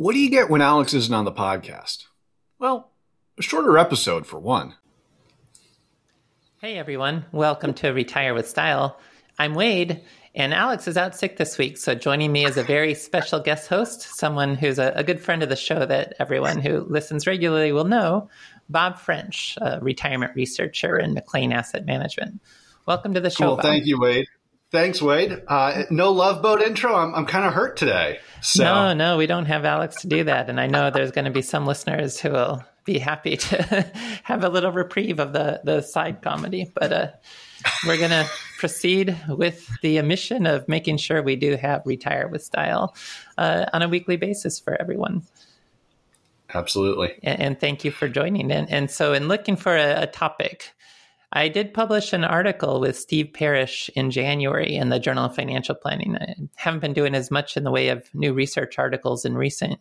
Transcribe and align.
What 0.00 0.14
do 0.14 0.18
you 0.18 0.30
get 0.30 0.48
when 0.48 0.62
Alex 0.62 0.94
isn't 0.94 1.12
on 1.12 1.26
the 1.26 1.30
podcast? 1.30 2.06
Well, 2.58 2.90
a 3.38 3.42
shorter 3.42 3.76
episode 3.76 4.26
for 4.26 4.40
one. 4.40 4.76
Hey 6.62 6.78
everyone, 6.78 7.26
welcome 7.32 7.74
to 7.74 7.90
Retire 7.90 8.32
with 8.32 8.48
Style. 8.48 8.98
I'm 9.38 9.52
Wade, 9.52 10.00
and 10.34 10.54
Alex 10.54 10.88
is 10.88 10.96
out 10.96 11.14
sick 11.14 11.36
this 11.36 11.58
week, 11.58 11.76
so 11.76 11.94
joining 11.94 12.32
me 12.32 12.46
is 12.46 12.56
a 12.56 12.62
very 12.62 12.94
special 12.94 13.40
guest 13.40 13.68
host, 13.68 14.00
someone 14.00 14.54
who's 14.54 14.78
a, 14.78 14.90
a 14.96 15.04
good 15.04 15.20
friend 15.20 15.42
of 15.42 15.50
the 15.50 15.54
show 15.54 15.84
that 15.84 16.14
everyone 16.18 16.60
who 16.60 16.80
listens 16.88 17.26
regularly 17.26 17.72
will 17.72 17.84
know, 17.84 18.30
Bob 18.70 18.96
French, 18.96 19.58
a 19.60 19.80
retirement 19.82 20.34
researcher 20.34 20.98
in 20.98 21.12
McLean 21.12 21.52
Asset 21.52 21.84
Management. 21.84 22.40
Welcome 22.86 23.12
to 23.12 23.20
the 23.20 23.28
show. 23.28 23.48
Well, 23.48 23.56
Bob. 23.56 23.66
thank 23.66 23.84
you, 23.84 24.00
Wade. 24.00 24.26
Thanks, 24.70 25.02
Wade. 25.02 25.42
Uh, 25.48 25.82
no 25.90 26.12
love 26.12 26.42
boat 26.42 26.62
intro. 26.62 26.94
I'm, 26.94 27.12
I'm 27.14 27.26
kind 27.26 27.44
of 27.44 27.52
hurt 27.52 27.76
today. 27.76 28.20
So. 28.40 28.62
No, 28.62 28.94
no, 28.94 29.16
we 29.16 29.26
don't 29.26 29.46
have 29.46 29.64
Alex 29.64 30.02
to 30.02 30.06
do 30.06 30.24
that. 30.24 30.48
And 30.48 30.60
I 30.60 30.68
know 30.68 30.90
there's 30.90 31.10
going 31.10 31.24
to 31.24 31.32
be 31.32 31.42
some 31.42 31.66
listeners 31.66 32.20
who 32.20 32.30
will 32.30 32.64
be 32.84 32.98
happy 32.98 33.36
to 33.36 33.92
have 34.22 34.44
a 34.44 34.48
little 34.48 34.70
reprieve 34.70 35.18
of 35.18 35.32
the, 35.32 35.60
the 35.64 35.80
side 35.80 36.22
comedy. 36.22 36.70
But 36.72 36.92
uh, 36.92 37.08
we're 37.84 37.98
going 37.98 38.10
to 38.10 38.28
proceed 38.58 39.16
with 39.28 39.68
the 39.82 40.00
mission 40.02 40.46
of 40.46 40.68
making 40.68 40.98
sure 40.98 41.20
we 41.20 41.34
do 41.34 41.56
have 41.56 41.82
Retire 41.84 42.28
with 42.28 42.44
Style 42.44 42.94
uh, 43.36 43.66
on 43.72 43.82
a 43.82 43.88
weekly 43.88 44.16
basis 44.16 44.60
for 44.60 44.80
everyone. 44.80 45.22
Absolutely. 46.54 47.18
And, 47.24 47.40
and 47.40 47.60
thank 47.60 47.84
you 47.84 47.90
for 47.90 48.08
joining. 48.08 48.52
And, 48.52 48.70
and 48.70 48.90
so, 48.90 49.14
in 49.14 49.26
looking 49.26 49.56
for 49.56 49.76
a, 49.76 50.02
a 50.02 50.06
topic, 50.06 50.72
I 51.32 51.48
did 51.48 51.74
publish 51.74 52.12
an 52.12 52.24
article 52.24 52.80
with 52.80 52.98
Steve 52.98 53.32
Parrish 53.32 53.88
in 53.94 54.10
January 54.10 54.74
in 54.74 54.88
the 54.88 54.98
Journal 54.98 55.26
of 55.26 55.34
Financial 55.34 55.76
Planning. 55.76 56.16
I 56.16 56.34
haven't 56.56 56.80
been 56.80 56.92
doing 56.92 57.14
as 57.14 57.30
much 57.30 57.56
in 57.56 57.62
the 57.62 57.70
way 57.70 57.88
of 57.88 58.12
new 58.12 58.32
research 58.32 58.78
articles 58.78 59.24
in 59.24 59.36
recent 59.36 59.78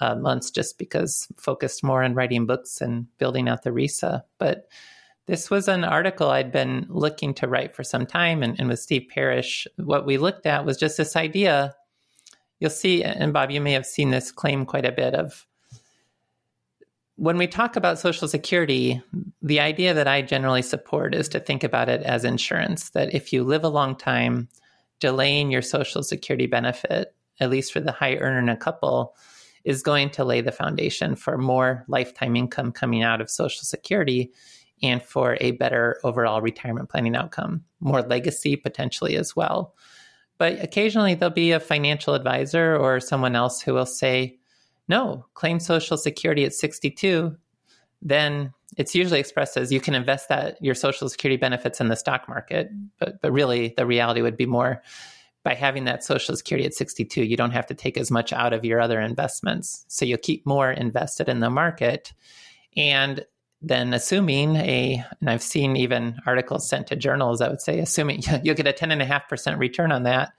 uh, 0.00 0.14
months 0.14 0.50
just 0.50 0.78
because 0.78 1.26
focused 1.36 1.82
more 1.82 2.04
on 2.04 2.14
writing 2.14 2.46
books 2.46 2.80
and 2.80 3.06
building 3.18 3.48
out 3.48 3.64
the 3.64 3.72
RISA. 3.72 4.22
But 4.38 4.68
this 5.26 5.50
was 5.50 5.66
an 5.66 5.82
article 5.82 6.30
I'd 6.30 6.52
been 6.52 6.86
looking 6.88 7.34
to 7.34 7.48
write 7.48 7.74
for 7.74 7.82
some 7.82 8.06
time. 8.06 8.44
And, 8.44 8.58
and 8.60 8.68
with 8.68 8.78
Steve 8.78 9.08
Parrish, 9.08 9.66
what 9.76 10.06
we 10.06 10.18
looked 10.18 10.46
at 10.46 10.64
was 10.64 10.76
just 10.76 10.98
this 10.98 11.16
idea. 11.16 11.74
You'll 12.60 12.70
see, 12.70 13.02
and 13.02 13.32
Bob, 13.32 13.50
you 13.50 13.60
may 13.60 13.72
have 13.72 13.86
seen 13.86 14.10
this 14.10 14.30
claim 14.30 14.64
quite 14.64 14.86
a 14.86 14.92
bit 14.92 15.14
of 15.14 15.46
when 17.16 17.38
we 17.38 17.46
talk 17.46 17.76
about 17.76 17.98
Social 17.98 18.28
Security, 18.28 19.02
the 19.42 19.60
idea 19.60 19.94
that 19.94 20.06
I 20.06 20.22
generally 20.22 20.62
support 20.62 21.14
is 21.14 21.28
to 21.30 21.40
think 21.40 21.64
about 21.64 21.88
it 21.88 22.02
as 22.02 22.24
insurance, 22.24 22.90
that 22.90 23.14
if 23.14 23.32
you 23.32 23.42
live 23.42 23.64
a 23.64 23.68
long 23.68 23.96
time, 23.96 24.48
delaying 25.00 25.50
your 25.50 25.62
Social 25.62 26.02
Security 26.02 26.46
benefit, 26.46 27.14
at 27.40 27.50
least 27.50 27.72
for 27.72 27.80
the 27.80 27.92
high 27.92 28.16
earner 28.16 28.38
in 28.38 28.48
a 28.50 28.56
couple, 28.56 29.14
is 29.64 29.82
going 29.82 30.10
to 30.10 30.24
lay 30.24 30.42
the 30.42 30.52
foundation 30.52 31.16
for 31.16 31.38
more 31.38 31.84
lifetime 31.88 32.36
income 32.36 32.70
coming 32.70 33.02
out 33.02 33.20
of 33.20 33.30
Social 33.30 33.64
Security 33.64 34.30
and 34.82 35.02
for 35.02 35.38
a 35.40 35.52
better 35.52 35.98
overall 36.04 36.42
retirement 36.42 36.90
planning 36.90 37.16
outcome, 37.16 37.64
more 37.80 38.02
legacy 38.02 38.56
potentially 38.56 39.16
as 39.16 39.34
well. 39.34 39.74
But 40.38 40.62
occasionally 40.62 41.14
there'll 41.14 41.34
be 41.34 41.52
a 41.52 41.60
financial 41.60 42.12
advisor 42.12 42.76
or 42.76 43.00
someone 43.00 43.34
else 43.34 43.62
who 43.62 43.72
will 43.72 43.86
say, 43.86 44.38
no, 44.88 45.26
claim 45.34 45.60
Social 45.60 45.96
Security 45.96 46.44
at 46.44 46.54
62, 46.54 47.36
then 48.02 48.52
it's 48.76 48.94
usually 48.94 49.20
expressed 49.20 49.56
as 49.56 49.72
you 49.72 49.80
can 49.80 49.94
invest 49.94 50.28
that 50.28 50.62
your 50.62 50.74
Social 50.74 51.08
Security 51.08 51.36
benefits 51.36 51.80
in 51.80 51.88
the 51.88 51.96
stock 51.96 52.28
market. 52.28 52.70
But, 52.98 53.20
but 53.20 53.32
really, 53.32 53.74
the 53.76 53.86
reality 53.86 54.22
would 54.22 54.36
be 54.36 54.46
more 54.46 54.82
by 55.46 55.54
having 55.54 55.84
that 55.84 56.02
Social 56.02 56.34
Security 56.34 56.66
at 56.66 56.74
62, 56.74 57.22
you 57.22 57.36
don't 57.36 57.52
have 57.52 57.66
to 57.66 57.74
take 57.74 57.96
as 57.96 58.10
much 58.10 58.32
out 58.32 58.52
of 58.52 58.64
your 58.64 58.80
other 58.80 59.00
investments. 59.00 59.84
So 59.86 60.04
you'll 60.04 60.18
keep 60.18 60.44
more 60.44 60.72
invested 60.72 61.28
in 61.28 61.38
the 61.38 61.50
market. 61.50 62.12
And 62.76 63.24
then 63.62 63.94
assuming 63.94 64.56
a, 64.56 65.04
and 65.20 65.30
I've 65.30 65.44
seen 65.44 65.76
even 65.76 66.18
articles 66.26 66.68
sent 66.68 66.88
to 66.88 66.96
journals 66.96 67.40
i 67.40 67.48
would 67.48 67.60
say, 67.60 67.78
assuming 67.78 68.22
you'll 68.42 68.56
get 68.56 68.66
a 68.66 68.72
10.5% 68.72 69.58
return 69.58 69.92
on 69.92 70.02
that, 70.02 70.32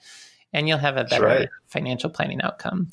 and 0.52 0.68
you'll 0.68 0.78
have 0.78 0.98
a 0.98 1.06
better 1.06 1.26
right. 1.26 1.50
financial 1.68 2.10
planning 2.10 2.42
outcome. 2.42 2.90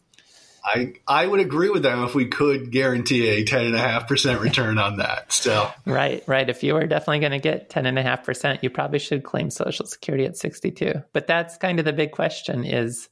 I 0.65 0.95
I 1.07 1.27
would 1.27 1.41
agree 1.41 1.69
with 1.69 1.83
them 1.83 2.05
if 2.05 2.15
we 2.15 2.27
could 2.27 2.71
guarantee 2.71 3.29
a 3.29 3.45
ten 3.45 3.67
and 3.67 3.75
a 3.75 3.79
half 3.79 4.09
percent 4.09 4.41
return 4.41 4.79
on 4.79 4.97
that. 4.97 5.31
Still, 5.31 5.71
right, 5.85 6.25
right. 6.27 6.49
If 6.49 6.63
you 6.63 6.73
were 6.73 6.87
definitely 6.87 7.21
going 7.21 7.33
to 7.33 7.39
get 7.39 7.69
ten 7.69 7.85
and 7.85 7.99
a 7.99 8.03
half 8.03 8.25
percent, 8.25 8.63
you 8.63 8.71
probably 8.71 8.99
should 8.99 9.25
claim 9.25 9.51
Social 9.51 9.85
Security 9.85 10.25
at 10.25 10.39
sixty 10.39 10.71
two. 10.71 11.03
But 11.13 11.27
that's 11.27 11.59
kind 11.59 11.79
of 11.79 11.85
the 11.85 11.93
big 11.93 12.13
question: 12.13 12.65
is 12.65 13.11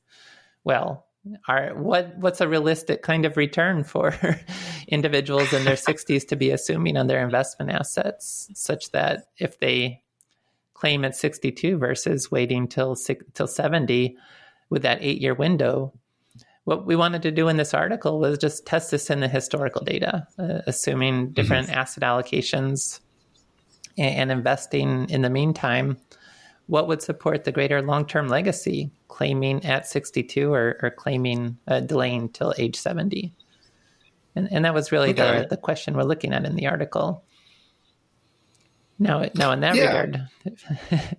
well, 0.64 1.06
are 1.46 1.74
what 1.74 2.16
what's 2.16 2.40
a 2.40 2.48
realistic 2.48 3.02
kind 3.02 3.26
of 3.26 3.36
return 3.36 3.84
for 3.84 4.14
individuals 4.88 5.52
in 5.52 5.64
their 5.64 5.76
sixties 5.88 6.24
to 6.26 6.36
be 6.36 6.50
assuming 6.50 6.96
on 6.96 7.06
their 7.06 7.22
investment 7.22 7.70
assets, 7.70 8.48
such 8.54 8.90
that 8.92 9.26
if 9.36 9.60
they 9.60 10.02
claim 10.72 11.04
at 11.04 11.14
sixty 11.14 11.52
two 11.52 11.76
versus 11.76 12.30
waiting 12.30 12.66
till 12.66 12.96
till 13.34 13.46
seventy 13.46 14.16
with 14.70 14.82
that 14.82 15.02
eight 15.02 15.20
year 15.20 15.34
window 15.34 15.92
what 16.64 16.86
we 16.86 16.94
wanted 16.94 17.22
to 17.22 17.30
do 17.30 17.48
in 17.48 17.56
this 17.56 17.74
article 17.74 18.20
was 18.20 18.38
just 18.38 18.66
test 18.66 18.90
this 18.90 19.10
in 19.10 19.20
the 19.20 19.28
historical 19.28 19.84
data, 19.84 20.26
uh, 20.38 20.60
assuming 20.66 21.24
mm-hmm. 21.24 21.32
different 21.32 21.68
mm-hmm. 21.68 21.78
asset 21.78 22.04
allocations 22.04 23.00
and, 23.98 24.16
and, 24.16 24.30
investing 24.30 25.08
in 25.10 25.22
the 25.22 25.30
meantime. 25.30 25.96
What 26.66 26.86
would 26.86 27.02
support 27.02 27.44
the 27.44 27.52
greater 27.52 27.82
long 27.82 28.06
term 28.06 28.28
legacy, 28.28 28.90
claiming 29.08 29.64
at 29.64 29.88
62 29.88 30.52
or, 30.52 30.78
or 30.80 30.90
claiming 30.90 31.58
uh, 31.66 31.80
delaying 31.80 32.28
till 32.28 32.54
age 32.56 32.76
70? 32.76 33.34
And, 34.36 34.50
and 34.50 34.64
that 34.64 34.72
was 34.72 34.92
really 34.92 35.10
okay. 35.10 35.40
the, 35.40 35.48
the 35.48 35.56
question 35.56 35.94
we're 35.94 36.04
looking 36.04 36.32
at 36.32 36.44
in 36.44 36.54
the 36.54 36.68
article. 36.68 37.24
Now, 38.98 39.28
now 39.34 39.50
in 39.50 39.60
that 39.60 39.74
yeah. 39.74 39.86
regard, 39.86 40.28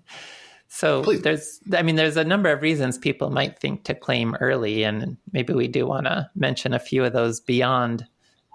So 0.76 1.04
Please. 1.04 1.22
there's, 1.22 1.60
I 1.72 1.84
mean, 1.84 1.98
there's 1.98 2.18
a 2.18 2.24
number 2.24 2.52
of 2.52 2.64
reasons 2.64 2.98
people 2.98 3.30
might 3.30 3.60
think 3.60 3.84
to 3.84 3.94
claim 3.94 4.34
early, 4.42 4.84
and 4.84 5.18
maybe 5.32 5.54
we 5.54 5.68
do 5.68 5.86
want 5.86 6.08
to 6.08 6.32
mention 6.34 6.74
a 6.74 6.80
few 6.80 7.04
of 7.04 7.14
those 7.14 7.40
beyond 7.40 8.08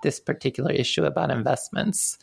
this 0.02 0.18
particular 0.18 0.72
issue 0.72 1.04
about 1.04 1.30
investments, 1.30 2.18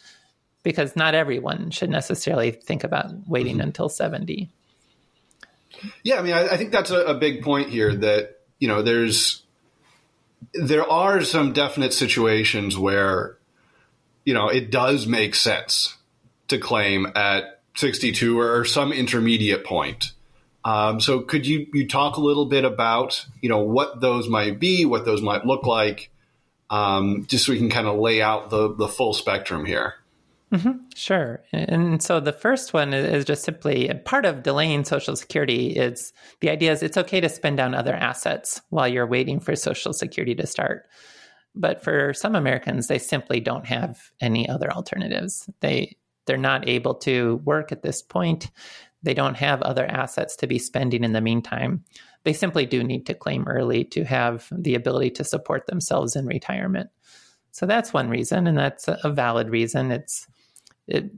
because 0.64 0.98
not 0.98 1.16
everyone 1.16 1.72
should 1.72 1.90
necessarily 1.90 2.52
think 2.52 2.84
about 2.84 3.06
waiting 3.26 3.54
mm-hmm. 3.54 3.68
until 3.68 3.88
70. 3.88 4.50
Yeah, 6.04 6.20
I 6.20 6.22
mean, 6.24 6.34
I, 6.34 6.50
I 6.50 6.58
think 6.58 6.74
that's 6.74 6.92
a, 6.92 7.06
a 7.06 7.14
big 7.14 7.42
point 7.42 7.70
here 7.70 7.96
that, 7.96 8.42
you 8.60 8.68
know, 8.68 8.82
there's, 8.82 9.44
there 10.54 10.86
are 10.92 11.22
some 11.22 11.54
definite 11.54 11.94
situations 11.94 12.78
where, 12.78 13.38
you 14.26 14.34
know, 14.34 14.50
it 14.50 14.72
does 14.72 15.08
make 15.08 15.36
sense 15.36 15.96
to 16.50 16.58
claim 16.58 17.08
at 17.16 17.55
62 17.76 18.40
or 18.40 18.66
some 18.66 18.92
intermediate 18.92 19.64
point. 19.64 20.12
Um, 20.64 21.00
so 21.00 21.20
could 21.20 21.46
you, 21.46 21.68
you 21.74 21.88
talk 21.88 22.18
a 22.18 22.22
little 22.22 22.46
bit 22.46 22.66
about, 22.66 23.26
you 23.42 23.50
know, 23.50 23.60
what 23.60 24.02
those 24.02 24.28
might 24.28 24.60
be, 24.60 24.86
what 24.86 25.06
those 25.06 25.22
might 25.22 25.46
look 25.46 25.66
like, 25.66 26.10
um, 26.72 27.26
just 27.28 27.46
so 27.46 27.52
we 27.52 27.60
can 27.60 27.70
kind 27.70 27.88
of 27.88 28.00
lay 28.00 28.22
out 28.22 28.50
the, 28.50 28.74
the 28.74 28.88
full 28.88 29.14
spectrum 29.14 29.66
here? 29.66 29.94
Mm-hmm. 30.52 30.88
Sure. 30.96 31.44
And 31.52 32.02
so 32.02 32.20
the 32.20 32.32
first 32.32 32.74
one 32.74 32.94
is 32.94 33.26
just 33.26 33.44
simply 33.44 33.92
part 34.06 34.26
of 34.26 34.44
delaying 34.44 34.86
Social 34.86 35.16
Security 35.16 35.68
is 35.68 36.14
the 36.40 36.50
idea 36.50 36.72
is 36.72 36.82
it's 36.82 36.98
okay 36.98 37.20
to 37.20 37.30
spend 37.30 37.58
down 37.58 37.76
other 37.76 37.94
assets 37.94 38.62
while 38.70 38.88
you're 38.88 39.08
waiting 39.08 39.40
for 39.40 39.56
Social 39.56 39.92
Security 39.92 40.34
to 40.36 40.48
start. 40.48 40.88
But 41.56 41.84
for 41.84 42.14
some 42.14 42.36
Americans, 42.36 42.88
they 42.88 43.00
simply 43.00 43.40
don't 43.40 43.66
have 43.66 44.12
any 44.22 44.48
other 44.48 44.72
alternatives. 44.72 45.50
They 45.62 45.98
they're 46.26 46.38
not 46.38 46.68
able 46.68 46.96
to 46.96 47.38
work 47.44 47.72
at 47.72 47.84
this 47.84 48.02
point. 48.02 48.52
They 49.04 49.14
don't 49.14 49.38
have 49.38 49.62
other 49.62 49.86
assets 49.86 50.36
to 50.38 50.48
be 50.48 50.60
spending 50.60 51.04
in 51.04 51.14
the 51.14 51.22
meantime. 51.22 51.84
They 52.24 52.34
simply 52.34 52.66
do 52.66 52.84
need 52.84 53.06
to 53.06 53.14
claim 53.14 53.48
early 53.48 53.84
to 53.86 54.04
have 54.04 54.48
the 54.52 54.76
ability 54.76 55.12
to 55.12 55.24
support 55.24 55.68
themselves 55.68 56.16
in 56.16 56.26
retirement. 56.26 56.90
So 57.52 57.66
that's 57.66 57.94
one 57.94 58.10
reason, 58.10 58.48
and 58.48 58.58
that's 58.58 58.88
a 58.88 59.10
valid 59.10 59.50
reason. 59.50 59.92
It's 59.92 60.28
it, 60.88 61.12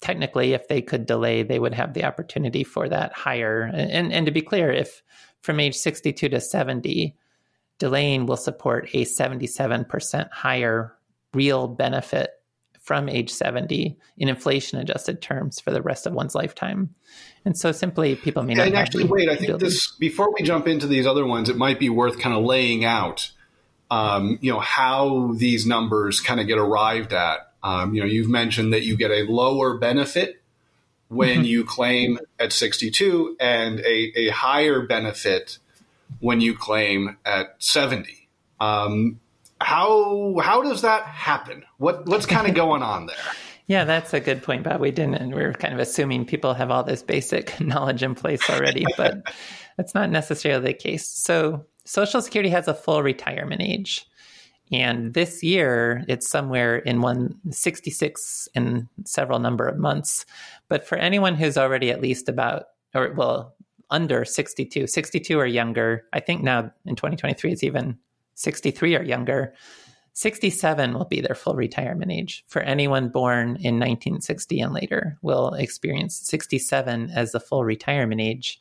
technically, 0.00 0.52
if 0.52 0.68
they 0.68 0.82
could 0.82 1.06
delay, 1.06 1.42
they 1.42 1.58
would 1.58 1.74
have 1.74 1.94
the 1.94 2.04
opportunity 2.04 2.64
for 2.64 2.88
that 2.88 3.12
higher. 3.12 3.62
And, 3.62 4.12
and 4.12 4.26
to 4.26 4.32
be 4.32 4.42
clear, 4.42 4.70
if 4.70 5.02
from 5.40 5.60
age 5.60 5.76
62 5.76 6.30
to 6.30 6.40
70, 6.40 7.16
delaying 7.78 8.26
will 8.26 8.36
support 8.36 8.88
a 8.94 9.04
77% 9.04 10.30
higher 10.30 10.94
real 11.32 11.68
benefit 11.68 12.30
from 12.84 13.08
age 13.08 13.30
70 13.30 13.96
in 14.18 14.28
inflation 14.28 14.78
adjusted 14.78 15.22
terms 15.22 15.58
for 15.58 15.70
the 15.70 15.80
rest 15.80 16.06
of 16.06 16.12
one's 16.12 16.34
lifetime. 16.34 16.94
And 17.46 17.56
so 17.56 17.72
simply 17.72 18.14
people 18.14 18.42
may 18.42 18.52
not. 18.52 18.66
And 18.66 18.76
actually, 18.76 19.04
wait, 19.04 19.28
I 19.28 19.36
think 19.36 19.58
this, 19.58 19.90
before 19.92 20.30
we 20.32 20.44
jump 20.44 20.68
into 20.68 20.86
these 20.86 21.06
other 21.06 21.26
ones, 21.26 21.48
it 21.48 21.56
might 21.56 21.78
be 21.78 21.88
worth 21.88 22.18
kind 22.18 22.36
of 22.36 22.44
laying 22.44 22.84
out, 22.84 23.32
um, 23.90 24.38
you 24.42 24.52
know, 24.52 24.60
how 24.60 25.32
these 25.34 25.66
numbers 25.66 26.20
kind 26.20 26.40
of 26.40 26.46
get 26.46 26.58
arrived 26.58 27.14
at. 27.14 27.52
Um, 27.62 27.94
you 27.94 28.02
know, 28.02 28.06
you've 28.06 28.28
mentioned 28.28 28.74
that 28.74 28.82
you 28.82 28.98
get 28.98 29.10
a 29.10 29.22
lower 29.22 29.78
benefit 29.78 30.42
when 31.08 31.38
mm-hmm. 31.38 31.44
you 31.44 31.64
claim 31.64 32.18
at 32.38 32.52
62 32.52 33.36
and 33.40 33.80
a, 33.80 34.12
a 34.14 34.28
higher 34.28 34.82
benefit 34.82 35.58
when 36.20 36.42
you 36.42 36.54
claim 36.54 37.16
at 37.24 37.54
70. 37.62 38.28
Um, 38.60 39.20
how 39.64 40.36
how 40.42 40.62
does 40.62 40.82
that 40.82 41.04
happen? 41.04 41.64
What 41.78 42.06
what's 42.06 42.26
kind 42.26 42.46
of 42.46 42.54
going 42.62 42.82
on 42.82 43.06
there? 43.06 43.16
Yeah, 43.66 43.84
that's 43.84 44.12
a 44.12 44.20
good 44.20 44.42
point, 44.42 44.62
Bob. 44.62 44.80
We 44.80 44.90
didn't, 44.90 45.14
and 45.14 45.34
we 45.34 45.42
are 45.42 45.54
kind 45.54 45.72
of 45.72 45.80
assuming 45.80 46.26
people 46.26 46.52
have 46.52 46.70
all 46.70 46.84
this 46.84 47.02
basic 47.02 47.58
knowledge 47.60 48.02
in 48.02 48.14
place 48.14 48.48
already, 48.50 48.84
but 48.96 49.34
that's 49.76 49.94
not 49.94 50.10
necessarily 50.10 50.62
the 50.64 50.74
case. 50.74 51.08
So, 51.08 51.64
Social 51.84 52.20
Security 52.20 52.50
has 52.50 52.68
a 52.68 52.74
full 52.74 53.02
retirement 53.02 53.62
age. 53.62 54.06
And 54.72 55.12
this 55.12 55.42
year, 55.42 56.04
it's 56.08 56.28
somewhere 56.28 56.76
in 56.76 57.00
one 57.00 57.34
sixty 57.50 57.90
six 57.90 58.48
in 58.54 58.88
several 59.04 59.38
number 59.38 59.66
of 59.66 59.78
months. 59.78 60.26
But 60.68 60.86
for 60.86 60.96
anyone 60.96 61.34
who's 61.34 61.56
already 61.56 61.90
at 61.90 62.00
least 62.00 62.28
about, 62.28 62.64
or 62.94 63.12
well, 63.12 63.54
under 63.90 64.24
62, 64.24 64.86
62 64.86 65.38
or 65.38 65.46
younger, 65.46 66.04
I 66.12 66.20
think 66.20 66.42
now 66.42 66.72
in 66.86 66.96
2023, 66.96 67.52
it's 67.52 67.62
even 67.62 67.98
63 68.34 68.96
or 68.96 69.02
younger, 69.02 69.54
67 70.14 70.94
will 70.94 71.04
be 71.04 71.20
their 71.20 71.34
full 71.34 71.56
retirement 71.56 72.12
age. 72.12 72.44
For 72.46 72.62
anyone 72.62 73.08
born 73.08 73.56
in 73.56 73.80
1960 73.80 74.60
and 74.60 74.72
later, 74.72 75.18
will 75.22 75.54
experience 75.54 76.16
67 76.16 77.10
as 77.10 77.32
the 77.32 77.40
full 77.40 77.64
retirement 77.64 78.20
age. 78.20 78.60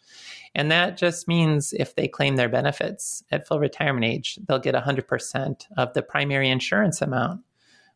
And 0.56 0.72
that 0.72 0.98
just 0.98 1.28
means 1.28 1.72
if 1.74 1.96
they 1.96 2.08
claim 2.08 2.36
their 2.36 2.50
benefits 2.50 3.24
at 3.32 3.48
full 3.48 3.60
retirement 3.60 4.06
age, 4.06 4.40
they'll 4.48 4.60
get 4.60 4.74
100% 4.74 5.66
of 5.78 5.94
the 5.94 6.02
primary 6.02 6.50
insurance 6.50 7.02
amount, 7.02 7.42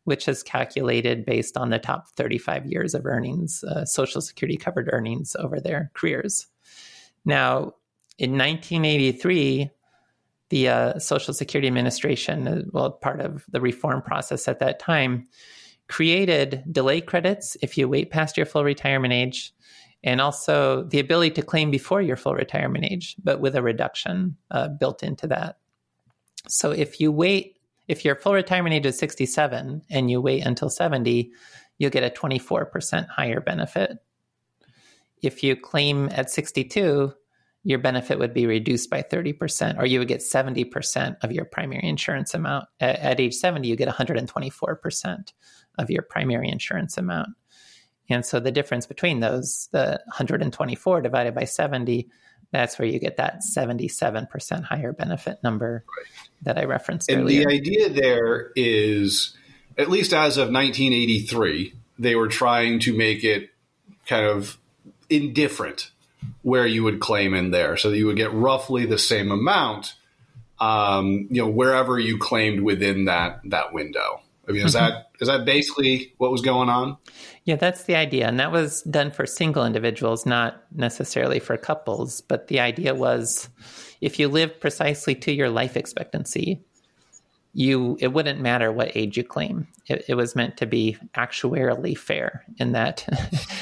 which 0.04 0.28
is 0.28 0.44
calculated 0.44 1.26
based 1.26 1.56
on 1.56 1.70
the 1.70 1.80
top 1.80 2.08
35 2.10 2.64
years 2.66 2.94
of 2.94 3.06
earnings, 3.06 3.64
uh, 3.64 3.84
Social 3.84 4.20
Security 4.20 4.56
covered 4.56 4.88
earnings 4.92 5.34
over 5.36 5.58
their 5.60 5.90
careers. 5.94 6.46
Now, 7.24 7.74
in 8.18 8.32
1983, 8.32 9.70
the 10.50 10.68
uh, 10.68 10.98
Social 10.98 11.34
Security 11.34 11.68
Administration, 11.68 12.48
uh, 12.48 12.62
well, 12.72 12.90
part 12.90 13.20
of 13.20 13.44
the 13.50 13.60
reform 13.60 14.02
process 14.02 14.48
at 14.48 14.58
that 14.60 14.78
time, 14.78 15.26
created 15.88 16.62
delay 16.70 17.00
credits 17.00 17.56
if 17.62 17.76
you 17.76 17.88
wait 17.88 18.10
past 18.10 18.36
your 18.36 18.46
full 18.46 18.64
retirement 18.64 19.12
age, 19.12 19.52
and 20.04 20.20
also 20.20 20.84
the 20.84 21.00
ability 21.00 21.30
to 21.32 21.42
claim 21.42 21.70
before 21.70 22.00
your 22.00 22.16
full 22.16 22.34
retirement 22.34 22.84
age, 22.84 23.16
but 23.22 23.40
with 23.40 23.56
a 23.56 23.62
reduction 23.62 24.36
uh, 24.50 24.68
built 24.68 25.02
into 25.02 25.26
that. 25.26 25.58
So 26.46 26.70
if 26.70 27.00
you 27.00 27.10
wait, 27.10 27.58
if 27.88 28.04
your 28.04 28.14
full 28.14 28.34
retirement 28.34 28.74
age 28.74 28.86
is 28.86 28.98
67 28.98 29.82
and 29.90 30.10
you 30.10 30.20
wait 30.20 30.46
until 30.46 30.70
70, 30.70 31.32
you'll 31.78 31.90
get 31.90 32.04
a 32.04 32.10
24% 32.10 33.08
higher 33.08 33.40
benefit. 33.40 33.98
If 35.20 35.42
you 35.42 35.56
claim 35.56 36.08
at 36.12 36.30
62, 36.30 37.12
your 37.64 37.78
benefit 37.78 38.18
would 38.18 38.32
be 38.32 38.46
reduced 38.46 38.88
by 38.88 39.02
30%, 39.02 39.78
or 39.78 39.86
you 39.86 39.98
would 39.98 40.08
get 40.08 40.20
70% 40.20 41.16
of 41.22 41.32
your 41.32 41.44
primary 41.44 41.86
insurance 41.86 42.34
amount. 42.34 42.66
At, 42.80 42.98
at 43.00 43.20
age 43.20 43.34
70, 43.34 43.68
you 43.68 43.76
get 43.76 43.88
124% 43.88 45.32
of 45.78 45.90
your 45.90 46.02
primary 46.02 46.48
insurance 46.48 46.96
amount. 46.96 47.30
And 48.08 48.24
so 48.24 48.40
the 48.40 48.52
difference 48.52 48.86
between 48.86 49.20
those, 49.20 49.68
the 49.72 50.00
124 50.06 51.02
divided 51.02 51.34
by 51.34 51.44
70, 51.44 52.08
that's 52.52 52.78
where 52.78 52.88
you 52.88 52.98
get 52.98 53.18
that 53.18 53.42
77% 53.42 54.64
higher 54.64 54.92
benefit 54.92 55.38
number 55.42 55.84
right. 55.86 56.06
that 56.42 56.58
I 56.58 56.64
referenced 56.64 57.10
and 57.10 57.22
earlier. 57.22 57.44
the 57.44 57.54
idea 57.54 57.90
there 57.90 58.52
is, 58.56 59.36
at 59.76 59.90
least 59.90 60.14
as 60.14 60.38
of 60.38 60.50
1983, 60.50 61.74
they 61.98 62.14
were 62.14 62.28
trying 62.28 62.78
to 62.80 62.96
make 62.96 63.24
it 63.24 63.50
kind 64.06 64.24
of 64.24 64.58
indifferent 65.10 65.90
where 66.42 66.66
you 66.66 66.84
would 66.84 67.00
claim 67.00 67.34
in 67.34 67.50
there, 67.50 67.76
so 67.76 67.90
that 67.90 67.96
you 67.96 68.06
would 68.06 68.16
get 68.16 68.32
roughly 68.32 68.86
the 68.86 68.98
same 68.98 69.30
amount, 69.30 69.94
um, 70.60 71.26
you 71.30 71.42
know, 71.42 71.48
wherever 71.48 71.98
you 71.98 72.18
claimed 72.18 72.60
within 72.62 73.06
that 73.06 73.40
that 73.44 73.72
window. 73.72 74.20
I 74.48 74.52
mean, 74.52 74.64
is 74.64 74.74
mm-hmm. 74.74 74.84
that 74.84 75.10
is 75.20 75.28
that 75.28 75.44
basically 75.44 76.14
what 76.16 76.30
was 76.32 76.40
going 76.40 76.68
on? 76.68 76.96
Yeah, 77.44 77.56
that's 77.56 77.84
the 77.84 77.96
idea, 77.96 78.26
and 78.28 78.40
that 78.40 78.52
was 78.52 78.82
done 78.82 79.10
for 79.10 79.26
single 79.26 79.64
individuals, 79.64 80.26
not 80.26 80.62
necessarily 80.74 81.38
for 81.38 81.56
couples. 81.56 82.20
But 82.20 82.48
the 82.48 82.60
idea 82.60 82.94
was, 82.94 83.48
if 84.00 84.18
you 84.18 84.28
live 84.28 84.60
precisely 84.60 85.14
to 85.16 85.32
your 85.32 85.50
life 85.50 85.76
expectancy, 85.76 86.62
you 87.58 87.98
it 88.00 88.12
wouldn't 88.12 88.38
matter 88.38 88.70
what 88.70 88.96
age 88.96 89.16
you 89.16 89.24
claim. 89.24 89.66
It, 89.88 90.04
it 90.06 90.14
was 90.14 90.36
meant 90.36 90.58
to 90.58 90.66
be 90.66 90.96
actuarially 91.16 91.98
fair 91.98 92.44
in 92.58 92.70
that 92.70 93.04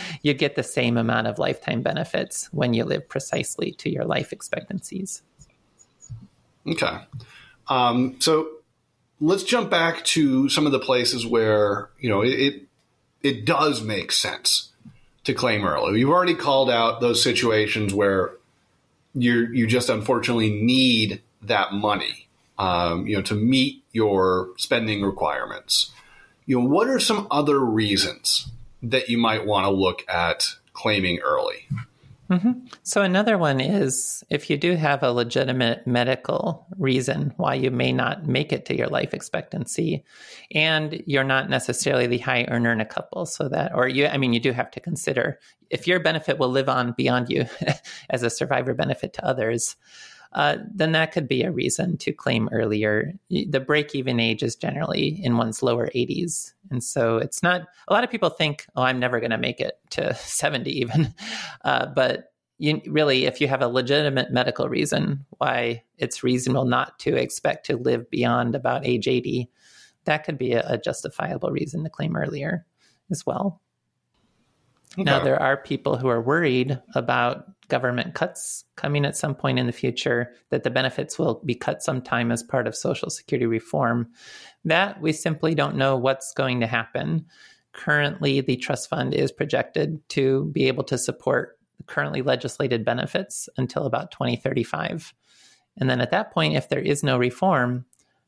you 0.22 0.34
get 0.34 0.54
the 0.54 0.62
same 0.62 0.98
amount 0.98 1.28
of 1.28 1.38
lifetime 1.38 1.81
benefits 1.81 2.52
when 2.52 2.75
you 2.75 2.84
live 2.84 3.08
precisely 3.08 3.72
to 3.72 3.90
your 3.90 4.04
life 4.04 4.34
expectancies. 4.34 5.22
Okay, 6.66 6.98
um, 7.69 8.16
so 8.19 8.48
let's 9.19 9.44
jump 9.44 9.70
back 9.70 10.04
to 10.04 10.50
some 10.50 10.66
of 10.66 10.72
the 10.72 10.78
places 10.78 11.26
where 11.26 11.88
you 11.98 12.10
know 12.10 12.20
it, 12.20 12.28
it, 12.28 12.62
it 13.22 13.46
does 13.46 13.82
make 13.82 14.12
sense 14.12 14.72
to 15.25 15.32
claim 15.32 15.64
early. 15.64 16.00
You've 16.00 16.10
already 16.10 16.34
called 16.34 16.69
out 16.69 17.00
those 17.00 17.22
situations 17.22 17.94
where 17.94 18.32
you 19.14 19.46
you 19.54 19.66
just 19.66 19.88
unfortunately 19.88 20.50
need 20.50 21.22
that 21.40 21.72
money 21.72 22.25
um, 22.58 23.06
you 23.06 23.17
know, 23.17 23.23
to 23.23 23.35
meet 23.35 23.85
your 23.93 24.50
spending 24.56 25.03
requirements. 25.03 25.93
You 26.47 26.61
know, 26.61 26.67
what 26.67 26.88
are 26.88 27.00
some 27.00 27.26
other 27.31 27.58
reasons 27.58 28.49
that 28.82 29.08
you 29.08 29.19
might 29.19 29.47
want 29.47 29.64
to 29.64 29.70
look 29.70 30.05
at 30.08 30.55
claiming 30.72 31.19
early? 31.20 31.67
Mm-hmm. 32.31 32.67
So 32.82 33.03
another 33.03 33.39
one 33.39 33.60
is 33.60 34.25
if 34.31 34.51
you 34.51 34.56
do 34.56 34.75
have 34.75 35.03
a 35.03 35.13
legitimate 35.13 35.86
medical 35.86 36.67
reason 36.77 37.32
why 37.36 37.55
you 37.55 37.70
may 37.70 37.93
not 37.93 38.27
make 38.27 38.53
it 38.53 38.65
to 38.67 38.77
your 38.77 38.89
life 38.89 39.15
expectancy, 39.15 40.05
and 40.51 41.03
you're 41.06 41.25
not 41.25 41.48
necessarily 41.48 42.08
the 42.08 42.19
high 42.19 42.44
earner 42.48 42.72
in 42.72 42.81
a 42.81 42.86
couple, 42.86 43.27
so 43.27 43.48
that 43.48 43.72
or 43.75 43.86
you, 43.86 44.06
I 44.06 44.19
mean, 44.19 44.32
you 44.32 44.41
do 44.41 44.53
have 44.53 44.72
to 44.72 44.81
consider 44.81 45.39
if 45.70 45.86
your 45.86 46.01
benefit 46.01 46.39
will 46.39 46.48
live 46.48 46.69
on 46.69 46.94
beyond 46.96 47.29
you 47.29 47.46
as 48.10 48.25
a 48.25 48.31
survivor 48.31 48.75
benefit 48.75 49.13
to 49.15 49.25
others 49.25 49.77
uh, 50.32 50.58
then 50.74 50.92
that 50.92 51.12
could 51.12 51.28
be 51.28 51.42
a 51.42 51.50
reason 51.50 51.96
to 51.98 52.12
claim 52.12 52.48
earlier. 52.52 53.12
The 53.30 53.60
break 53.60 53.94
even 53.94 54.20
age 54.20 54.42
is 54.42 54.56
generally 54.56 55.20
in 55.22 55.36
one's 55.36 55.62
lower 55.62 55.88
80s. 55.94 56.52
And 56.70 56.82
so 56.82 57.16
it's 57.16 57.42
not, 57.42 57.62
a 57.88 57.92
lot 57.92 58.04
of 58.04 58.10
people 58.10 58.30
think, 58.30 58.66
oh, 58.76 58.82
I'm 58.82 58.98
never 58.98 59.20
going 59.20 59.30
to 59.30 59.38
make 59.38 59.60
it 59.60 59.78
to 59.90 60.14
70 60.16 60.70
even. 60.70 61.14
Uh, 61.64 61.86
but 61.86 62.32
you, 62.58 62.80
really, 62.86 63.26
if 63.26 63.40
you 63.40 63.48
have 63.48 63.62
a 63.62 63.68
legitimate 63.68 64.32
medical 64.32 64.68
reason 64.68 65.24
why 65.38 65.82
it's 65.98 66.22
reasonable 66.22 66.64
not 66.64 66.98
to 67.00 67.14
expect 67.14 67.66
to 67.66 67.76
live 67.76 68.08
beyond 68.10 68.54
about 68.54 68.86
age 68.86 69.08
80, 69.08 69.50
that 70.04 70.24
could 70.24 70.38
be 70.38 70.52
a, 70.52 70.66
a 70.66 70.78
justifiable 70.78 71.50
reason 71.50 71.84
to 71.84 71.90
claim 71.90 72.16
earlier 72.16 72.64
as 73.10 73.26
well. 73.26 73.60
Okay. 74.98 75.05
Now, 75.05 75.22
there 75.22 75.41
are 75.41 75.56
people 75.56 75.96
who 75.96 76.08
are 76.08 76.22
worried 76.22 76.81
about 76.94 77.44
government 77.69 78.15
cuts 78.15 78.65
coming 78.76 79.05
at 79.05 79.17
some 79.17 79.34
point 79.34 79.58
in 79.58 79.67
the 79.67 79.72
future, 79.72 80.32
that 80.50 80.62
the 80.62 80.70
benefits 80.70 81.19
will 81.19 81.43
be 81.44 81.55
cut 81.55 81.82
sometime 81.82 82.31
as 82.31 82.43
part 82.43 82.67
of 82.67 82.74
Social 82.74 83.10
Security 83.10 83.46
reform. 83.46 84.08
That 84.65 85.00
we 85.00 85.12
simply 85.12 85.55
don't 85.55 85.76
know 85.76 85.96
what's 85.96 86.32
going 86.32 86.60
to 86.60 86.67
happen. 86.67 87.26
Currently, 87.72 88.41
the 88.41 88.56
trust 88.56 88.88
fund 88.88 89.15
is 89.15 89.32
projected 89.32 90.00
to 90.10 90.46
be 90.53 90.69
able 90.69 90.84
to 90.84 90.96
support 90.96 91.58
currently 91.86 92.22
legislated 92.22 92.84
benefits 92.84 93.48
until 93.58 93.84
about 93.84 94.10
2035. 94.12 95.12
And 95.76 95.91
then 95.91 96.00
at 96.00 96.10
that 96.10 96.32
point, 96.32 96.56
if 96.56 96.69
there 96.69 96.81
is 96.81 97.03
no 97.03 97.19
reform, 97.19 97.84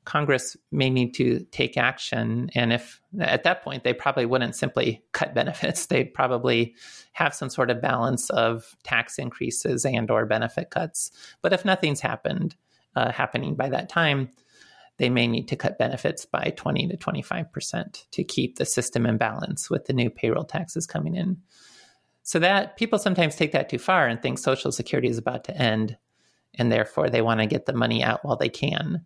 Congress 0.09 0.57
may 0.73 0.89
need 0.89 1.13
to 1.13 1.41
take 1.51 1.77
action. 1.77 2.49
And 2.55 2.73
if 2.73 3.03
at 3.21 3.45
that 3.45 3.63
point 3.63 3.85
they 3.85 3.93
probably 3.93 4.25
wouldn't 4.25 4.57
simply 4.57 5.05
cut 5.13 5.35
benefits, 5.41 5.85
they'd 5.85 6.15
probably 6.15 6.75
have 7.13 7.35
some 7.35 7.51
sort 7.51 7.71
of 7.71 7.83
balance 7.83 8.31
of 8.31 8.75
tax 8.85 9.19
increases 9.19 9.85
and 9.85 10.11
or 10.11 10.25
benefit 10.25 10.71
cuts. 10.71 11.11
But 11.43 11.53
if 11.53 11.67
nothing's 11.67 12.01
happened, 12.01 12.57
uh, 12.97 13.13
happening 13.13 13.55
by 13.55 13.69
that 13.69 13.91
time, 13.91 14.31
they 14.97 15.11
may 15.11 15.27
need 15.27 15.47
to 15.49 15.57
cut 15.57 15.79
benefits 15.79 16.25
by 16.25 16.55
20 16.57 16.89
to 16.89 16.97
25% 16.97 18.11
to 18.11 18.25
keep 18.25 18.57
the 18.57 18.65
system 18.65 19.05
in 19.05 19.19
balance 19.19 19.69
with 19.69 19.85
the 19.85 19.93
new 19.93 20.09
payroll 20.09 20.45
taxes 20.45 20.87
coming 20.87 21.17
in. 21.17 21.37
So 22.23 22.39
that 22.39 22.79
people 22.79 22.99
sometimes 22.99 23.37
take 23.37 23.53
that 23.53 23.69
too 23.69 23.79
far 23.79 24.07
and 24.07 24.23
think 24.23 24.39
Social 24.39 24.73
Security 24.73 25.09
is 25.09 25.19
about 25.19 25.45
to 25.45 25.57
end, 25.57 25.99
and 26.55 26.73
therefore 26.73 27.11
they 27.11 27.21
want 27.21 27.41
to 27.41 27.47
get 27.47 27.67
the 27.67 27.75
money 27.75 28.03
out 28.03 28.25
while 28.25 28.37
they 28.37 28.49
can. 28.49 29.05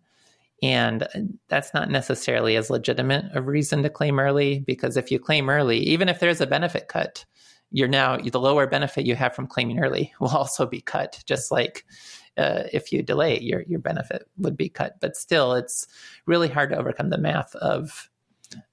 And 0.63 1.37
that's 1.49 1.73
not 1.73 1.89
necessarily 1.89 2.55
as 2.55 2.69
legitimate 2.69 3.25
a 3.33 3.41
reason 3.41 3.83
to 3.83 3.89
claim 3.89 4.17
early 4.17 4.59
because 4.59 4.95
if 4.95 5.11
you 5.11 5.19
claim 5.19 5.49
early, 5.49 5.79
even 5.79 6.07
if 6.07 6.21
there's 6.21 6.39
a 6.39 6.47
benefit 6.47 6.87
cut, 6.87 7.25
you're 7.69 7.89
now 7.89 8.17
the 8.17 8.39
lower 8.39 8.65
benefit 8.65 9.05
you 9.05 9.15
have 9.15 9.35
from 9.35 9.47
claiming 9.47 9.79
early 9.79 10.13
will 10.21 10.29
also 10.29 10.65
be 10.65 10.79
cut, 10.79 11.21
just 11.25 11.51
like 11.51 11.85
uh, 12.37 12.63
if 12.71 12.93
you 12.93 13.03
delay, 13.03 13.39
your 13.41 13.63
your 13.63 13.79
benefit 13.79 14.23
would 14.37 14.55
be 14.55 14.69
cut. 14.69 14.99
But 15.01 15.17
still, 15.17 15.53
it's 15.53 15.85
really 16.25 16.47
hard 16.47 16.69
to 16.69 16.77
overcome 16.77 17.09
the 17.09 17.17
math 17.17 17.53
of 17.55 18.09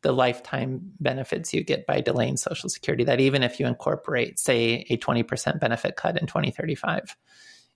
the 0.02 0.12
lifetime 0.12 0.92
benefits 1.00 1.52
you 1.52 1.64
get 1.64 1.86
by 1.86 2.00
delaying 2.00 2.36
Social 2.36 2.68
Security. 2.68 3.04
That 3.04 3.20
even 3.20 3.42
if 3.42 3.58
you 3.58 3.66
incorporate, 3.66 4.38
say, 4.38 4.86
a 4.90 4.96
twenty 4.96 5.24
percent 5.24 5.60
benefit 5.60 5.96
cut 5.96 6.20
in 6.20 6.26
twenty 6.26 6.50
thirty 6.50 6.74
five, 6.74 7.16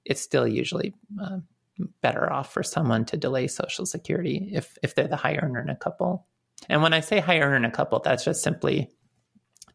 it's 0.05 0.21
still 0.21 0.47
usually 0.47 0.95
uh, 1.21 1.39
better 2.03 2.33
off 2.33 2.53
for 2.53 2.63
someone 2.63 3.05
to 3.07 3.17
delay 3.17 3.47
Social 3.47 3.87
Security 3.87 4.51
if 4.53 4.77
if 4.83 4.95
they're 4.95 5.09
the 5.09 5.17
high 5.17 5.37
earner 5.37 5.61
in 5.61 5.69
a 5.69 5.77
couple. 5.77 6.27
And 6.69 6.83
when 6.83 6.95
I 6.95 7.01
say 7.01 7.21
high 7.21 7.41
earner 7.41 7.57
in 7.57 7.65
a 7.65 7.71
couple, 7.71 8.01
that's 8.01 8.25
just 8.25 8.43
simply 8.43 8.91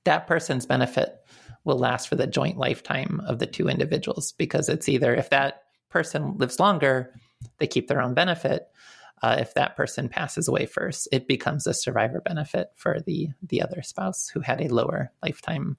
that 0.06 0.28
person's 0.28 0.66
benefit 0.66 1.16
will 1.64 1.78
last 1.78 2.08
for 2.08 2.16
the 2.16 2.28
joint 2.28 2.58
lifetime 2.58 3.22
of 3.28 3.40
the 3.40 3.46
two 3.46 3.68
individuals 3.68 4.32
because 4.32 4.70
it's 4.70 4.90
either 4.90 5.14
if 5.14 5.30
that 5.30 5.64
person 5.90 6.38
lives 6.38 6.60
longer, 6.60 7.14
they 7.58 7.68
keep 7.68 7.88
their 7.88 8.02
own 8.02 8.14
benefit. 8.14 8.68
Uh, 9.22 9.36
if 9.40 9.54
that 9.54 9.76
person 9.76 10.08
passes 10.08 10.48
away 10.48 10.66
first, 10.66 11.10
it 11.12 11.28
becomes 11.28 11.68
a 11.68 11.74
survivor 11.74 12.22
benefit 12.22 12.70
for 12.76 13.00
the 13.02 13.28
the 13.44 13.62
other 13.62 13.82
spouse 13.82 14.30
who 14.30 14.40
had 14.40 14.62
a 14.62 14.74
lower 14.74 15.12
lifetime 15.22 15.78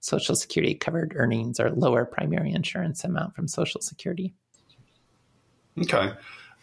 Social 0.00 0.34
Security 0.34 0.74
covered 0.74 1.14
earnings 1.14 1.60
or 1.60 1.70
lower 1.70 2.04
primary 2.04 2.52
insurance 2.52 3.04
amount 3.04 3.36
from 3.36 3.46
Social 3.46 3.80
Security. 3.80 4.34
Okay. 5.78 6.12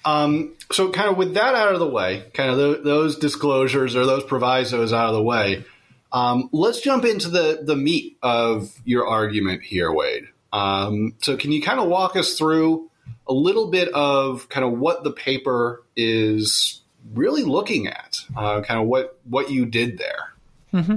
Um, 0.05 0.55
so, 0.71 0.91
kind 0.91 1.09
of 1.09 1.17
with 1.17 1.33
that 1.33 1.55
out 1.55 1.73
of 1.73 1.79
the 1.79 1.89
way, 1.89 2.25
kind 2.33 2.51
of 2.51 2.83
those 2.83 3.17
disclosures 3.17 3.95
or 3.95 4.05
those 4.05 4.23
provisos 4.23 4.93
out 4.93 5.09
of 5.09 5.15
the 5.15 5.23
way, 5.23 5.65
um, 6.11 6.49
let's 6.51 6.81
jump 6.81 7.05
into 7.05 7.29
the 7.29 7.59
the 7.63 7.75
meat 7.75 8.17
of 8.21 8.73
your 8.85 9.07
argument 9.07 9.63
here, 9.63 9.91
Wade. 9.91 10.27
Um, 10.53 11.15
so, 11.21 11.35
can 11.35 11.51
you 11.51 11.61
kind 11.61 11.79
of 11.79 11.89
walk 11.89 12.15
us 12.15 12.37
through 12.37 12.89
a 13.27 13.33
little 13.33 13.69
bit 13.69 13.89
of 13.89 14.47
kind 14.49 14.65
of 14.65 14.79
what 14.79 15.03
the 15.03 15.11
paper 15.11 15.83
is 15.95 16.81
really 17.13 17.43
looking 17.43 17.87
at, 17.87 18.19
uh, 18.37 18.61
kind 18.61 18.79
of 18.79 18.87
what 18.87 19.19
what 19.29 19.51
you 19.51 19.65
did 19.65 19.97
there? 19.97 20.33
Mm-hmm. 20.73 20.95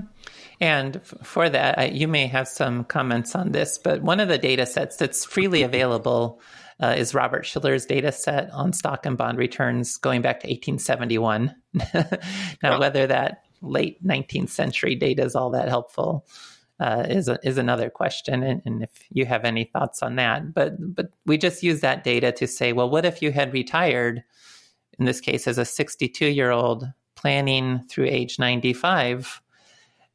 And 0.61 1.03
for 1.03 1.51
that, 1.51 1.93
you 1.93 2.07
may 2.07 2.29
have 2.29 2.47
some 2.47 2.85
comments 2.85 3.35
on 3.35 3.51
this, 3.51 3.79
but 3.79 4.01
one 4.01 4.21
of 4.21 4.29
the 4.29 4.39
data 4.39 4.65
sets 4.65 4.97
that's 4.97 5.25
freely 5.25 5.65
available 5.65 6.41
uh, 6.83 6.95
is 6.97 7.15
Robert 7.15 7.47
Shiller's 7.47 7.87
data 7.87 8.11
set 8.11 8.51
on 8.51 8.73
stock 8.73 9.07
and 9.07 9.17
bond 9.17 9.39
returns 9.39 9.97
going 9.97 10.21
back 10.21 10.41
to 10.41 10.49
1871. 10.49 11.55
now, 11.75 11.85
yeah. 12.63 12.79
whether 12.79 13.07
that 13.07 13.45
late 13.63 14.05
19th 14.05 14.49
century 14.49 14.97
data 14.97 15.23
is 15.23 15.37
all 15.37 15.51
that 15.51 15.69
helpful 15.69 16.27
uh, 16.81 17.07
is 17.09 17.29
a, 17.29 17.39
is 17.45 17.59
another 17.59 17.89
question, 17.89 18.43
and, 18.43 18.61
and, 18.65 18.83
if 18.83 18.91
you 19.11 19.25
have 19.25 19.45
any 19.45 19.65
thoughts 19.65 20.03
on 20.03 20.17
that. 20.17 20.53
But 20.53 20.75
but 20.81 21.13
we 21.25 21.39
just 21.39 21.63
use 21.63 21.81
that 21.81 22.03
data 22.03 22.33
to 22.33 22.49
say, 22.49 22.73
well, 22.73 22.91
what 22.91 23.05
if 23.05 23.23
you 23.23 23.31
had 23.31 23.53
retired, 23.53 24.25
in 24.99 25.05
this 25.05 25.21
case, 25.21 25.47
as 25.47 25.59
a 25.59 25.65
62 25.65 26.27
year 26.27 26.51
old, 26.51 26.89
planning 27.15 27.83
through 27.89 28.07
age 28.07 28.41
95, 28.41 29.41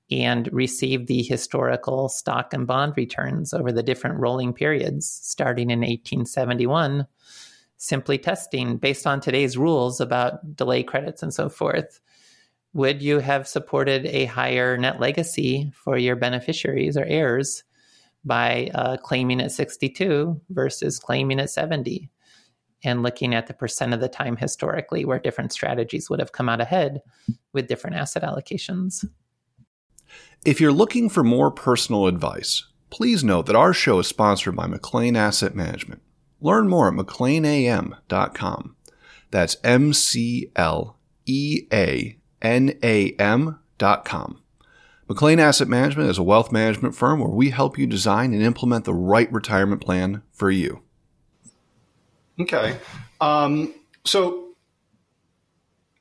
and 0.10 0.50
received 0.52 1.08
the 1.08 1.24
historical 1.24 2.10
stock 2.10 2.54
and 2.54 2.66
bond 2.66 2.94
returns 2.96 3.54
over 3.54 3.72
the 3.72 3.84
different 3.84 4.20
rolling 4.20 4.54
periods, 4.54 5.10
starting 5.24 5.70
in 5.70 5.80
1871, 5.80 7.06
simply 7.78 8.18
testing 8.18 8.78
based 8.78 9.06
on 9.06 9.20
today's 9.20 9.58
rules 9.58 10.00
about 10.00 10.56
delay 10.56 10.84
credits 10.84 11.22
and 11.22 11.34
so 11.34 11.50
forth 11.50 12.00
would 12.78 13.02
you 13.02 13.18
have 13.18 13.48
supported 13.48 14.06
a 14.06 14.26
higher 14.26 14.78
net 14.78 15.00
legacy 15.00 15.72
for 15.74 15.98
your 15.98 16.16
beneficiaries 16.16 16.96
or 16.96 17.06
heirs 17.06 17.64
by 18.24 18.70
uh, 18.76 18.98
claiming 18.98 19.42
at 19.42 19.52
62 19.52 20.40
versus 20.50 21.00
claiming 21.00 21.40
at 21.40 21.50
70? 21.50 22.08
And 22.84 23.02
looking 23.02 23.34
at 23.34 23.48
the 23.48 23.56
percent 23.56 23.96
of 23.96 24.00
the 24.00 24.08
time 24.08 24.38
historically 24.38 25.06
where 25.06 25.18
different 25.18 25.52
strategies 25.52 26.08
would 26.10 26.20
have 26.20 26.34
come 26.34 26.48
out 26.48 26.62
ahead 26.62 27.02
with 27.52 27.68
different 27.68 27.96
asset 27.96 28.22
allocations. 28.22 29.04
If 30.46 30.62
you're 30.62 30.72
looking 30.72 31.10
for 31.10 31.24
more 31.24 31.52
personal 31.52 32.08
advice, 32.08 32.66
please 32.90 33.24
note 33.24 33.48
that 33.48 33.56
our 33.56 33.74
show 33.74 34.00
is 34.00 34.08
sponsored 34.08 34.56
by 34.56 34.68
McLean 34.68 35.16
Asset 35.16 35.56
Management. 35.56 36.02
Learn 36.40 36.70
more 36.70 36.88
at 36.88 36.94
mcleanam.com. 36.94 38.76
That's 39.32 39.58
M 39.64 39.94
C 39.94 40.52
L 40.56 40.98
E 41.26 41.68
A 41.74 42.18
NAM.com. 42.42 44.42
McLean 45.10 45.40
Asset 45.40 45.68
Management 45.68 46.10
is 46.10 46.18
a 46.18 46.24
wealth 46.24 46.52
management 46.52 46.96
firm 46.96 47.20
where 47.20 47.30
we 47.30 47.50
help 47.50 47.78
you 47.78 47.88
design 47.88 48.34
and 48.34 48.44
implement 48.44 48.86
the 48.86 48.94
right 48.94 49.32
retirement 49.32 49.82
plan 49.82 50.22
for 50.32 50.52
you. 50.52 50.82
Okay. 52.40 52.78
Um, 53.22 53.74
so 54.06 54.47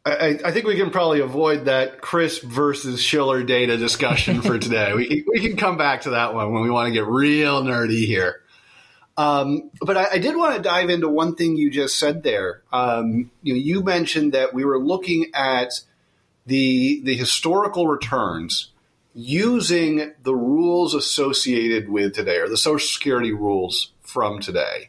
I, 0.07 0.39
I, 0.45 0.53
think 0.53 0.67
we 0.67 0.77
can 0.77 0.91
probably 0.91 1.21
avoid 1.21 1.65
that 1.65 2.01
CRSP 2.01 2.43
versus 2.45 3.03
Shiller 3.03 3.43
data 3.43 3.77
discussion 3.77 4.41
for 4.41 4.57
today. 4.57 4.95
we, 4.95 5.25
we 5.29 5.41
can 5.41 5.57
come 5.57 5.77
back 5.77 6.03
to 6.03 6.11
that 6.11 6.33
one 6.33 6.53
when 6.53 6.63
we 6.63 6.71
want 6.71 6.87
to 6.87 6.93
get 6.93 7.07
real 7.07 7.61
nerdy 7.63 8.07
here. 8.07 8.41
Um, 9.17 9.71
but 9.81 9.97
I, 9.97 10.07
I, 10.13 10.19
did 10.19 10.37
want 10.37 10.55
to 10.57 10.63
dive 10.63 10.91
into 10.91 11.09
one 11.09 11.35
thing 11.35 11.57
you 11.57 11.71
just 11.71 11.99
said 11.99 12.23
there. 12.23 12.63
Um, 12.73 13.31
you, 13.43 13.55
know, 13.55 13.61
you 13.61 13.83
mentioned 13.83 14.35
that 14.35 14.55
we 14.55 14.65
were 14.65 14.79
looking 14.79 15.33
at– 15.35 15.71
the 16.47 17.01
the 17.05 17.17
historical 17.17 17.89
returns 17.89 18.71
using 19.13 20.13
the 20.23 20.35
rules 20.35 20.95
associated 20.95 21.89
with 21.89 22.15
today 22.15 22.37
or 22.37 22.49
the 22.49 22.57
social 22.57 22.87
security 22.87 23.33
rules 23.33 23.93
from 24.01 24.41
today 24.41 24.89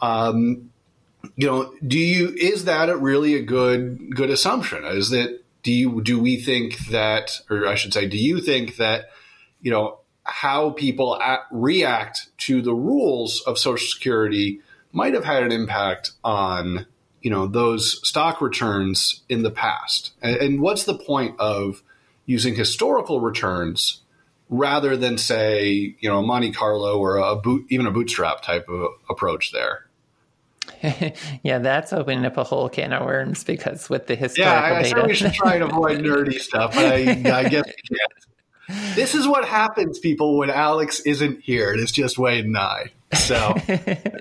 um, 0.00 0.70
you 1.36 1.46
know 1.46 1.72
do 1.86 1.98
you 1.98 2.34
is 2.38 2.64
that 2.64 2.88
a 2.88 2.96
really 2.96 3.34
a 3.34 3.42
good 3.42 4.14
good 4.14 4.30
assumption? 4.30 4.84
Is 4.84 5.10
that 5.10 5.42
do 5.62 5.72
you 5.72 6.00
do 6.02 6.18
we 6.18 6.36
think 6.36 6.78
that 6.88 7.40
or 7.50 7.66
i 7.66 7.74
should 7.74 7.92
say 7.92 8.06
do 8.06 8.16
you 8.16 8.40
think 8.40 8.76
that 8.76 9.10
you 9.60 9.70
know 9.70 9.98
how 10.28 10.70
people 10.70 11.18
act, 11.22 11.46
react 11.50 12.28
to 12.38 12.60
the 12.60 12.74
rules 12.74 13.40
of 13.46 13.58
social 13.58 13.86
security 13.86 14.60
might 14.92 15.14
have 15.14 15.24
had 15.24 15.42
an 15.42 15.52
impact 15.52 16.12
on 16.22 16.86
you 17.22 17.30
know 17.30 17.46
those 17.46 18.06
stock 18.06 18.40
returns 18.40 19.22
in 19.28 19.42
the 19.42 19.50
past? 19.50 20.12
And, 20.22 20.36
and 20.36 20.60
what's 20.60 20.84
the 20.84 20.96
point 20.96 21.38
of 21.40 21.82
using 22.26 22.54
historical 22.54 23.20
returns 23.20 24.02
rather 24.50 24.96
than 24.96 25.18
say 25.18 25.96
you 25.98 26.08
know 26.08 26.22
monte 26.22 26.52
carlo 26.52 26.98
or 26.98 27.16
a 27.16 27.36
boot 27.36 27.66
even 27.68 27.86
a 27.86 27.90
bootstrap 27.90 28.42
type 28.42 28.68
of 28.68 28.92
approach 29.10 29.52
there 29.52 29.87
yeah, 31.42 31.58
that's 31.58 31.92
opening 31.92 32.24
up 32.24 32.36
a 32.36 32.44
whole 32.44 32.68
can 32.68 32.92
of 32.92 33.04
worms 33.04 33.44
because 33.44 33.88
with 33.88 34.06
the 34.06 34.14
historical 34.14 34.52
yeah, 34.52 34.60
I, 34.60 34.78
I 34.78 34.82
data, 34.82 35.04
we 35.06 35.14
should 35.14 35.34
try 35.34 35.54
and 35.54 35.64
avoid 35.64 36.00
nerdy 36.00 36.38
stuff, 36.38 36.74
but 36.74 36.86
I, 36.86 36.98
I 37.00 37.48
guess 37.48 37.66
we 37.66 37.96
can't. 37.96 38.94
This 38.94 39.14
is 39.14 39.26
what 39.26 39.46
happens, 39.46 39.98
people, 39.98 40.36
when 40.36 40.50
Alex 40.50 41.00
isn't 41.00 41.40
here. 41.42 41.72
It's 41.72 41.90
just 41.90 42.18
Wade 42.18 42.44
and 42.44 42.58
I. 42.58 42.92
So 43.14 43.54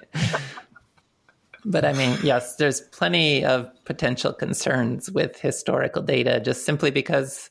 but 1.67 1.83
I 1.83 1.91
mean, 1.93 2.17
yes, 2.23 2.55
there's 2.55 2.81
plenty 2.81 3.43
of 3.43 3.69
potential 3.83 4.31
concerns 4.33 5.11
with 5.11 5.39
historical 5.39 6.01
data 6.01 6.39
just 6.39 6.65
simply 6.65 6.91
because 6.91 7.49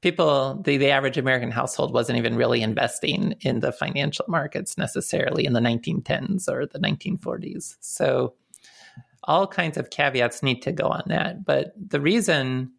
people, 0.00 0.60
the, 0.64 0.78
the 0.78 0.90
average 0.90 1.18
American 1.18 1.50
household 1.50 1.92
wasn't 1.92 2.18
even 2.18 2.34
really 2.34 2.62
investing 2.62 3.34
in 3.42 3.60
the 3.60 3.70
financial 3.70 4.24
markets 4.26 4.78
necessarily 4.78 5.44
in 5.44 5.52
the 5.52 5.60
1910s 5.60 6.48
or 6.48 6.64
the 6.64 6.78
1940s. 6.78 7.76
So 7.80 8.32
all 9.28 9.46
kinds 9.46 9.76
of 9.76 9.90
caveats 9.90 10.42
need 10.42 10.62
to 10.62 10.72
go 10.72 10.86
on 10.86 11.02
that. 11.06 11.44
But 11.44 11.74
the 11.76 12.00
reason 12.00 12.72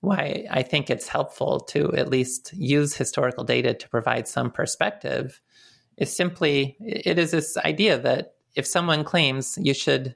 why 0.00 0.46
I 0.48 0.62
think 0.62 0.88
it's 0.88 1.08
helpful 1.08 1.58
to 1.60 1.92
at 1.94 2.08
least 2.08 2.52
use 2.54 2.94
historical 2.94 3.42
data 3.42 3.74
to 3.74 3.88
provide 3.88 4.28
some 4.28 4.50
perspective 4.50 5.40
is 5.96 6.14
simply 6.14 6.76
it 6.80 7.18
is 7.18 7.32
this 7.32 7.56
idea 7.58 7.98
that 7.98 8.34
if 8.54 8.64
someone 8.64 9.02
claims 9.02 9.58
you 9.60 9.74
should 9.74 10.14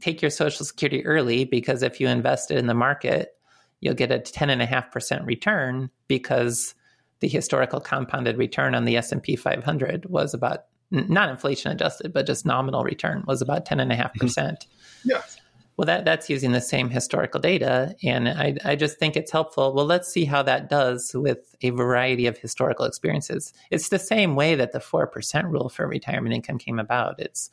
take 0.00 0.22
your 0.22 0.30
social 0.30 0.64
security 0.64 1.04
early 1.04 1.44
because 1.44 1.82
if 1.82 2.00
you 2.00 2.08
invested 2.08 2.56
in 2.56 2.66
the 2.66 2.74
market, 2.74 3.34
you'll 3.80 3.94
get 3.94 4.12
a 4.12 4.18
10.5% 4.18 5.26
return 5.26 5.90
because 6.08 6.74
the 7.20 7.28
historical 7.28 7.80
compounded 7.80 8.38
return 8.38 8.74
on 8.74 8.86
the 8.86 8.96
S&P 8.96 9.36
500 9.36 10.06
was 10.06 10.32
about 10.32 10.64
not 10.90 11.30
inflation 11.30 11.72
adjusted, 11.72 12.12
but 12.12 12.26
just 12.26 12.46
nominal 12.46 12.84
return 12.84 13.24
was 13.26 13.42
about 13.42 13.66
10.5%. 13.66 14.66
Yeah. 15.04 15.22
Well, 15.76 15.86
that, 15.86 16.04
that's 16.04 16.28
using 16.28 16.52
the 16.52 16.60
same 16.60 16.90
historical 16.90 17.40
data. 17.40 17.96
And 18.02 18.28
I, 18.28 18.56
I 18.64 18.76
just 18.76 18.98
think 18.98 19.16
it's 19.16 19.32
helpful. 19.32 19.72
Well, 19.74 19.86
let's 19.86 20.08
see 20.08 20.26
how 20.26 20.42
that 20.42 20.68
does 20.68 21.12
with 21.14 21.56
a 21.62 21.70
variety 21.70 22.26
of 22.26 22.36
historical 22.36 22.84
experiences. 22.84 23.52
It's 23.70 23.88
the 23.88 23.98
same 23.98 24.36
way 24.36 24.54
that 24.54 24.72
the 24.72 24.80
4% 24.80 25.50
rule 25.50 25.70
for 25.70 25.86
retirement 25.86 26.34
income 26.34 26.58
came 26.58 26.78
about. 26.78 27.18
It's 27.18 27.50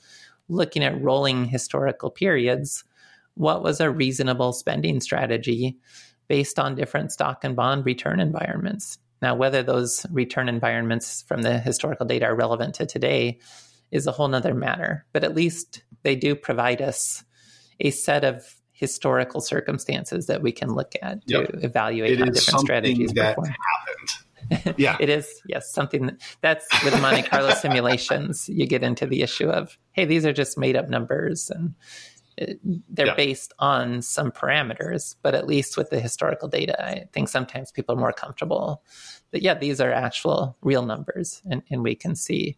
looking 0.49 0.83
at 0.83 1.01
rolling 1.01 1.45
historical 1.45 2.11
periods. 2.11 2.83
What 3.35 3.63
was 3.63 3.79
a 3.79 3.89
reasonable 3.89 4.51
spending 4.51 4.99
strategy 4.99 5.77
based 6.27 6.59
on 6.59 6.75
different 6.75 7.11
stock 7.13 7.43
and 7.43 7.55
bond 7.55 7.85
return 7.85 8.19
environments? 8.19 8.97
Now, 9.21 9.35
whether 9.35 9.63
those 9.63 10.05
return 10.11 10.49
environments 10.49 11.23
from 11.23 11.41
the 11.41 11.57
historical 11.57 12.05
data 12.05 12.25
are 12.25 12.35
relevant 12.35 12.75
to 12.75 12.85
today 12.85 13.39
is 13.91 14.07
a 14.07 14.11
whole 14.11 14.27
nother 14.27 14.53
matter. 14.53 15.05
But 15.13 15.23
at 15.23 15.35
least 15.35 15.83
they 16.03 16.15
do 16.15 16.35
provide 16.35 16.81
us 16.81 17.23
a 17.79 17.91
set 17.91 18.23
of 18.23 18.55
historical 18.71 19.41
circumstances 19.41 20.27
that 20.27 20.41
we 20.41 20.51
can 20.51 20.69
look 20.69 20.93
at 21.01 21.19
yep. 21.25 21.47
to 21.47 21.65
evaluate 21.65 22.13
it 22.13 22.19
how 22.19 22.25
different 22.25 22.59
strategies 22.61 23.11
that 23.13 23.35
perform. 23.35 23.47
happened. 23.47 24.09
Yeah, 24.77 24.97
it 24.99 25.09
is. 25.09 25.27
Yes, 25.45 25.71
something 25.71 26.17
that's 26.41 26.65
with 26.83 26.99
Monte 27.01 27.23
Carlo 27.23 27.53
simulations. 27.61 28.49
You 28.49 28.65
get 28.65 28.81
into 28.81 29.05
the 29.05 29.21
issue 29.21 29.47
of, 29.47 29.77
hey, 29.91 30.05
these 30.05 30.25
are 30.25 30.33
just 30.33 30.57
made 30.57 30.75
up 30.75 30.89
numbers, 30.89 31.51
and 31.51 31.75
it, 32.35 32.59
they're 32.89 33.07
yeah. 33.07 33.15
based 33.15 33.53
on 33.59 34.01
some 34.01 34.31
parameters. 34.31 35.17
But 35.21 35.35
at 35.35 35.45
least 35.45 35.77
with 35.77 35.91
the 35.91 35.99
historical 35.99 36.47
data, 36.47 36.83
I 36.83 37.05
think 37.11 37.29
sometimes 37.29 37.71
people 37.71 37.93
are 37.93 37.99
more 37.99 38.13
comfortable 38.13 38.81
that 39.31 39.43
yeah, 39.43 39.53
these 39.53 39.79
are 39.79 39.91
actual 39.91 40.57
real 40.61 40.83
numbers, 40.83 41.43
and, 41.47 41.61
and 41.69 41.83
we 41.83 41.93
can 41.93 42.15
see 42.15 42.57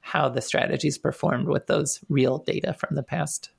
how 0.00 0.28
the 0.30 0.40
strategies 0.40 0.96
performed 0.96 1.48
with 1.48 1.66
those 1.66 2.00
real 2.08 2.38
data 2.38 2.72
from 2.72 2.94
the 2.94 3.02
past. 3.02 3.50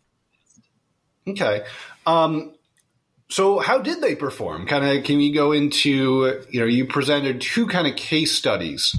Okay. 1.28 1.64
Um, 2.06 2.54
so 3.30 3.60
how 3.60 3.80
did 3.80 4.02
they 4.02 4.16
perform? 4.16 4.66
Kind 4.66 4.86
of, 4.86 5.04
can 5.04 5.20
you 5.20 5.34
go 5.34 5.52
into, 5.52 6.44
you 6.50 6.60
know, 6.60 6.66
you 6.66 6.88
presented 6.88 7.42
two 7.42 7.68
kind 7.68 7.88
of 7.88 7.96
case 7.96 8.32
studies 8.32 8.96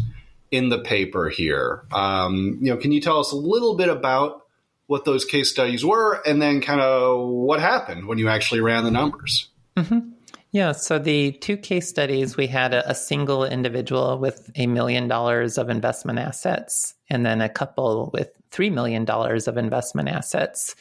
in 0.50 0.68
the 0.68 0.78
paper 0.78 1.28
here. 1.28 1.84
Um, 1.92 2.58
you 2.60 2.70
know, 2.70 2.76
can 2.76 2.92
you 2.92 3.00
tell 3.00 3.18
us 3.20 3.32
a 3.32 3.36
little 3.36 3.76
bit 3.76 3.88
about 3.88 4.46
what 4.86 5.04
those 5.04 5.24
case 5.24 5.50
studies 5.50 5.84
were 5.84 6.20
and 6.26 6.42
then 6.42 6.60
kind 6.60 6.80
of 6.80 7.28
what 7.28 7.60
happened 7.60 8.06
when 8.06 8.18
you 8.18 8.28
actually 8.28 8.60
ran 8.60 8.84
the 8.84 8.90
numbers? 8.90 9.48
Mm-hmm. 9.76 10.10
Yeah, 10.52 10.72
so 10.72 10.98
the 10.98 11.30
two 11.30 11.56
case 11.56 11.88
studies, 11.88 12.36
we 12.36 12.48
had 12.48 12.74
a, 12.74 12.90
a 12.90 12.94
single 12.94 13.44
individual 13.44 14.18
with 14.18 14.50
a 14.56 14.66
million 14.66 15.06
dollars 15.06 15.58
of 15.58 15.70
investment 15.70 16.18
assets 16.18 16.94
and 17.08 17.24
then 17.24 17.40
a 17.40 17.48
couple 17.48 18.10
with 18.12 18.32
$3 18.50 18.72
million 18.72 19.08
of 19.08 19.56
investment 19.56 20.08
assets. 20.08 20.74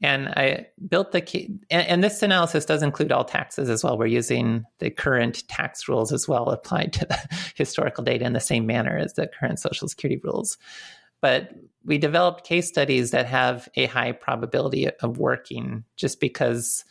And 0.00 0.28
I 0.28 0.66
built 0.88 1.10
the 1.10 1.20
key, 1.20 1.50
and, 1.70 1.86
and, 1.86 2.04
this 2.04 2.22
analysis 2.22 2.64
does 2.64 2.84
include 2.84 3.10
all 3.10 3.24
taxes 3.24 3.68
as 3.68 3.82
well. 3.82 3.98
We're 3.98 4.06
using 4.06 4.64
the 4.78 4.90
current 4.90 5.46
tax 5.48 5.88
rules 5.88 6.12
as 6.12 6.28
well 6.28 6.50
applied 6.50 6.92
to 6.94 7.06
the 7.08 7.18
historical 7.56 8.04
data 8.04 8.24
in 8.24 8.32
the 8.32 8.40
same 8.40 8.64
manner 8.64 8.96
as 8.96 9.14
the 9.14 9.26
current 9.26 9.58
Social 9.58 9.88
Security 9.88 10.20
rules. 10.22 10.56
But 11.20 11.50
we 11.84 11.98
developed 11.98 12.44
case 12.44 12.68
studies 12.68 13.10
that 13.10 13.26
have 13.26 13.68
a 13.74 13.86
high 13.86 14.12
probability 14.12 14.88
of 14.88 15.18
working 15.18 15.82
just 15.96 16.20
because 16.20 16.84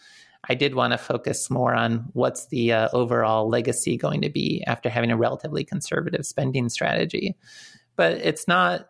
I 0.49 0.55
did 0.55 0.75
want 0.75 0.91
to 0.91 0.97
focus 0.97 1.49
more 1.49 1.73
on 1.73 2.09
what's 2.13 2.47
the 2.47 2.73
uh, 2.73 2.89
overall 2.93 3.49
legacy 3.49 3.97
going 3.97 4.21
to 4.21 4.29
be 4.29 4.63
after 4.67 4.89
having 4.89 5.11
a 5.11 5.17
relatively 5.17 5.63
conservative 5.63 6.25
spending 6.25 6.69
strategy. 6.69 7.35
But 7.95 8.13
it's 8.13 8.47
not 8.47 8.87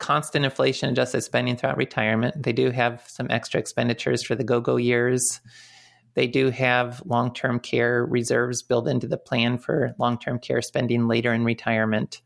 constant 0.00 0.44
inflation 0.44 0.88
adjusted 0.88 1.20
spending 1.20 1.56
throughout 1.56 1.76
retirement. 1.76 2.42
They 2.42 2.52
do 2.52 2.70
have 2.70 3.04
some 3.06 3.30
extra 3.30 3.60
expenditures 3.60 4.22
for 4.22 4.34
the 4.34 4.42
go 4.42 4.60
go 4.60 4.76
years. 4.76 5.40
They 6.14 6.26
do 6.26 6.50
have 6.50 7.00
long 7.04 7.32
term 7.32 7.60
care 7.60 8.04
reserves 8.04 8.62
built 8.62 8.88
into 8.88 9.06
the 9.06 9.18
plan 9.18 9.58
for 9.58 9.94
long 9.98 10.18
term 10.18 10.40
care 10.40 10.62
spending 10.62 11.06
later 11.06 11.32
in 11.32 11.44
retirement. 11.44 12.22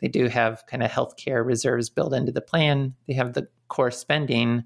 They 0.00 0.06
do 0.06 0.28
have 0.28 0.64
kind 0.66 0.82
of 0.82 0.90
healthcare 0.92 1.44
reserves 1.44 1.90
built 1.90 2.14
into 2.14 2.30
the 2.30 2.40
plan. 2.40 2.94
They 3.08 3.14
have 3.14 3.32
the 3.32 3.48
core 3.66 3.90
spending. 3.90 4.62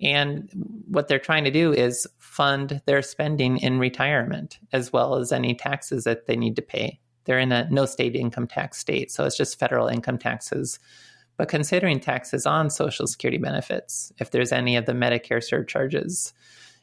And 0.00 0.48
what 0.88 1.08
they're 1.08 1.18
trying 1.18 1.44
to 1.44 1.50
do 1.50 1.72
is 1.72 2.06
fund 2.18 2.80
their 2.86 3.02
spending 3.02 3.58
in 3.58 3.78
retirement 3.78 4.58
as 4.72 4.92
well 4.92 5.16
as 5.16 5.32
any 5.32 5.54
taxes 5.54 6.04
that 6.04 6.26
they 6.26 6.36
need 6.36 6.56
to 6.56 6.62
pay. 6.62 7.00
They're 7.24 7.38
in 7.38 7.52
a 7.52 7.68
no 7.68 7.84
state 7.84 8.16
income 8.16 8.46
tax 8.46 8.78
state, 8.78 9.10
so 9.10 9.24
it's 9.24 9.36
just 9.36 9.58
federal 9.58 9.88
income 9.88 10.18
taxes 10.18 10.78
but 11.40 11.48
considering 11.48 12.00
taxes 12.00 12.44
on 12.44 12.68
Social 12.68 13.06
Security 13.06 13.38
benefits, 13.38 14.12
if 14.18 14.30
there's 14.30 14.52
any 14.52 14.76
of 14.76 14.84
the 14.84 14.92
Medicare 14.92 15.42
surcharges, 15.42 16.34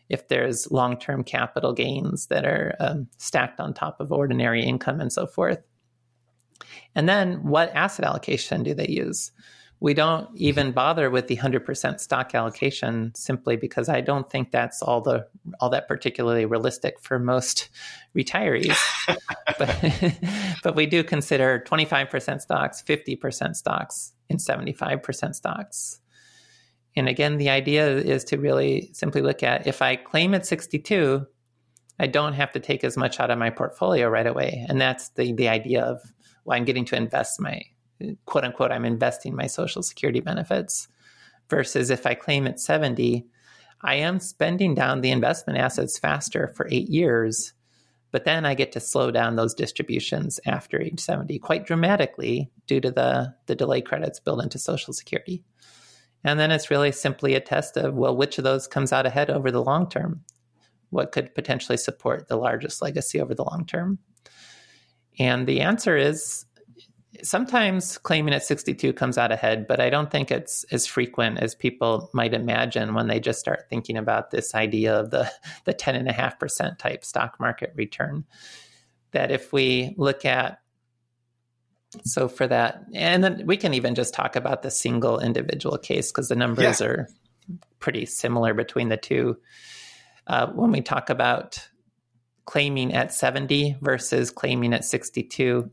if 0.09 0.29
there's 0.29 0.71
long 0.71 0.97
term 0.97 1.23
capital 1.23 1.73
gains 1.73 2.25
that 2.31 2.43
are 2.43 2.75
um, 2.79 3.07
stacked 3.19 3.59
on 3.59 3.75
top 3.75 3.99
of 3.99 4.11
ordinary 4.11 4.63
income 4.63 4.99
and 4.99 5.13
so 5.13 5.27
forth. 5.27 5.61
And 6.95 7.07
then 7.07 7.43
what 7.43 7.71
asset 7.75 8.03
allocation 8.03 8.63
do 8.63 8.73
they 8.73 8.87
use? 8.87 9.31
We 9.79 9.93
don't 9.93 10.29
even 10.35 10.71
bother 10.71 11.09
with 11.11 11.27
the 11.27 11.37
100% 11.37 11.99
stock 11.99 12.33
allocation 12.33 13.13
simply 13.15 13.57
because 13.57 13.89
I 13.89 14.01
don't 14.01 14.27
think 14.29 14.51
that's 14.51 14.81
all 14.81 15.01
the 15.01 15.27
all 15.59 15.69
that 15.69 15.87
particularly 15.87 16.45
realistic 16.45 16.99
for 16.99 17.19
most 17.19 17.69
retirees. 18.15 18.75
but, 19.59 20.13
but 20.63 20.75
we 20.75 20.87
do 20.87 21.03
consider 21.03 21.63
25% 21.67 22.41
stocks, 22.41 22.81
50% 22.81 23.55
stocks, 23.55 24.13
and 24.29 24.39
75% 24.39 25.35
stocks. 25.35 25.99
And 26.95 27.07
again, 27.07 27.37
the 27.37 27.51
idea 27.51 27.87
is 27.87 28.23
to 28.25 28.37
really 28.37 28.89
simply 28.93 29.21
look 29.21 29.43
at 29.43 29.67
if 29.67 29.83
I 29.83 29.95
claim 29.95 30.33
at 30.33 30.47
62, 30.47 31.27
I 31.99 32.07
don't 32.07 32.33
have 32.33 32.51
to 32.53 32.59
take 32.59 32.83
as 32.83 32.97
much 32.97 33.19
out 33.19 33.29
of 33.29 33.37
my 33.37 33.51
portfolio 33.51 34.07
right 34.09 34.25
away. 34.25 34.65
And 34.67 34.81
that's 34.81 35.09
the, 35.09 35.33
the 35.33 35.49
idea 35.49 35.83
of 35.83 36.01
why 36.43 36.55
I'm 36.55 36.65
getting 36.65 36.85
to 36.85 36.95
invest 36.95 37.39
my 37.39 37.61
quote 38.25 38.43
unquote, 38.43 38.71
I'm 38.71 38.85
investing 38.85 39.35
my 39.35 39.47
social 39.47 39.83
security 39.83 40.19
benefits. 40.19 40.87
Versus 41.49 41.89
if 41.89 42.05
I 42.05 42.13
claim 42.13 42.45
at 42.45 42.59
70, 42.59 43.25
I 43.81 43.95
am 43.95 44.19
spending 44.19 44.75
down 44.75 44.99
the 44.99 45.11
investment 45.11 45.57
assets 45.57 45.97
faster 45.97 46.51
for 46.55 46.67
eight 46.69 46.89
years 46.89 47.53
but 48.17 48.25
then 48.25 48.45
I 48.45 48.55
get 48.55 48.71
to 48.71 48.79
slow 48.79 49.11
down 49.11 49.35
those 49.35 49.53
distributions 49.53 50.39
after 50.45 50.81
age 50.81 50.99
70 50.99 51.37
quite 51.37 51.67
dramatically 51.67 52.49
due 52.65 52.81
to 52.81 52.89
the, 52.89 53.35
the 53.45 53.55
delay 53.55 53.79
credits 53.79 54.19
built 54.19 54.41
into 54.41 54.57
Social 54.57 54.91
Security. 54.91 55.43
And 56.23 56.39
then 56.39 56.49
it's 56.49 56.71
really 56.71 56.91
simply 56.91 57.35
a 57.35 57.39
test 57.39 57.77
of, 57.77 57.93
well, 57.93 58.17
which 58.17 58.39
of 58.39 58.43
those 58.43 58.67
comes 58.67 58.91
out 58.91 59.05
ahead 59.05 59.29
over 59.29 59.51
the 59.51 59.63
long 59.63 59.87
term? 59.87 60.23
What 60.89 61.11
could 61.11 61.35
potentially 61.35 61.77
support 61.77 62.27
the 62.27 62.37
largest 62.37 62.81
legacy 62.81 63.21
over 63.21 63.35
the 63.35 63.43
long 63.43 63.67
term? 63.67 63.99
And 65.19 65.45
the 65.45 65.61
answer 65.61 65.95
is 65.95 66.46
sometimes 67.23 67.97
claiming 67.97 68.33
at 68.33 68.43
62 68.43 68.93
comes 68.93 69.17
out 69.17 69.31
ahead, 69.31 69.67
but 69.67 69.79
I 69.79 69.89
don't 69.89 70.11
think 70.11 70.31
it's 70.31 70.63
as 70.65 70.85
frequent 70.85 71.39
as 71.39 71.55
people 71.55 72.09
might 72.13 72.33
imagine 72.33 72.93
when 72.93 73.07
they 73.07 73.19
just 73.19 73.39
start 73.39 73.67
thinking 73.69 73.97
about 73.97 74.31
this 74.31 74.53
idea 74.53 74.99
of 74.99 75.09
the, 75.11 75.31
the 75.65 75.73
10.5% 75.73 76.77
type 76.77 77.05
stock 77.05 77.39
market 77.39 77.73
return. 77.75 78.25
That 79.11 79.31
if 79.31 79.53
we 79.53 79.93
look 79.97 80.25
at 80.25 80.59
so 82.03 82.27
for 82.27 82.45
that, 82.47 82.83
and 82.93 83.23
then 83.23 83.43
we 83.45 83.55
can 83.55 83.73
even 83.73 83.95
just 83.95 84.13
talk 84.13 84.35
about 84.35 84.61
the 84.61 84.69
single 84.69 85.19
individual 85.19 85.77
case 85.77 86.11
because 86.11 86.27
the 86.27 86.35
numbers 86.35 86.81
yeah. 86.81 86.87
are 86.87 87.09
pretty 87.79 88.05
similar 88.05 88.53
between 88.53 88.89
the 88.89 88.97
two. 88.97 89.37
Uh, 90.27 90.47
when 90.47 90.71
we 90.71 90.81
talk 90.81 91.09
about 91.09 91.65
claiming 92.45 92.93
at 92.93 93.13
70 93.13 93.77
versus 93.81 94.31
claiming 94.31 94.73
at 94.73 94.83
62, 94.83 95.71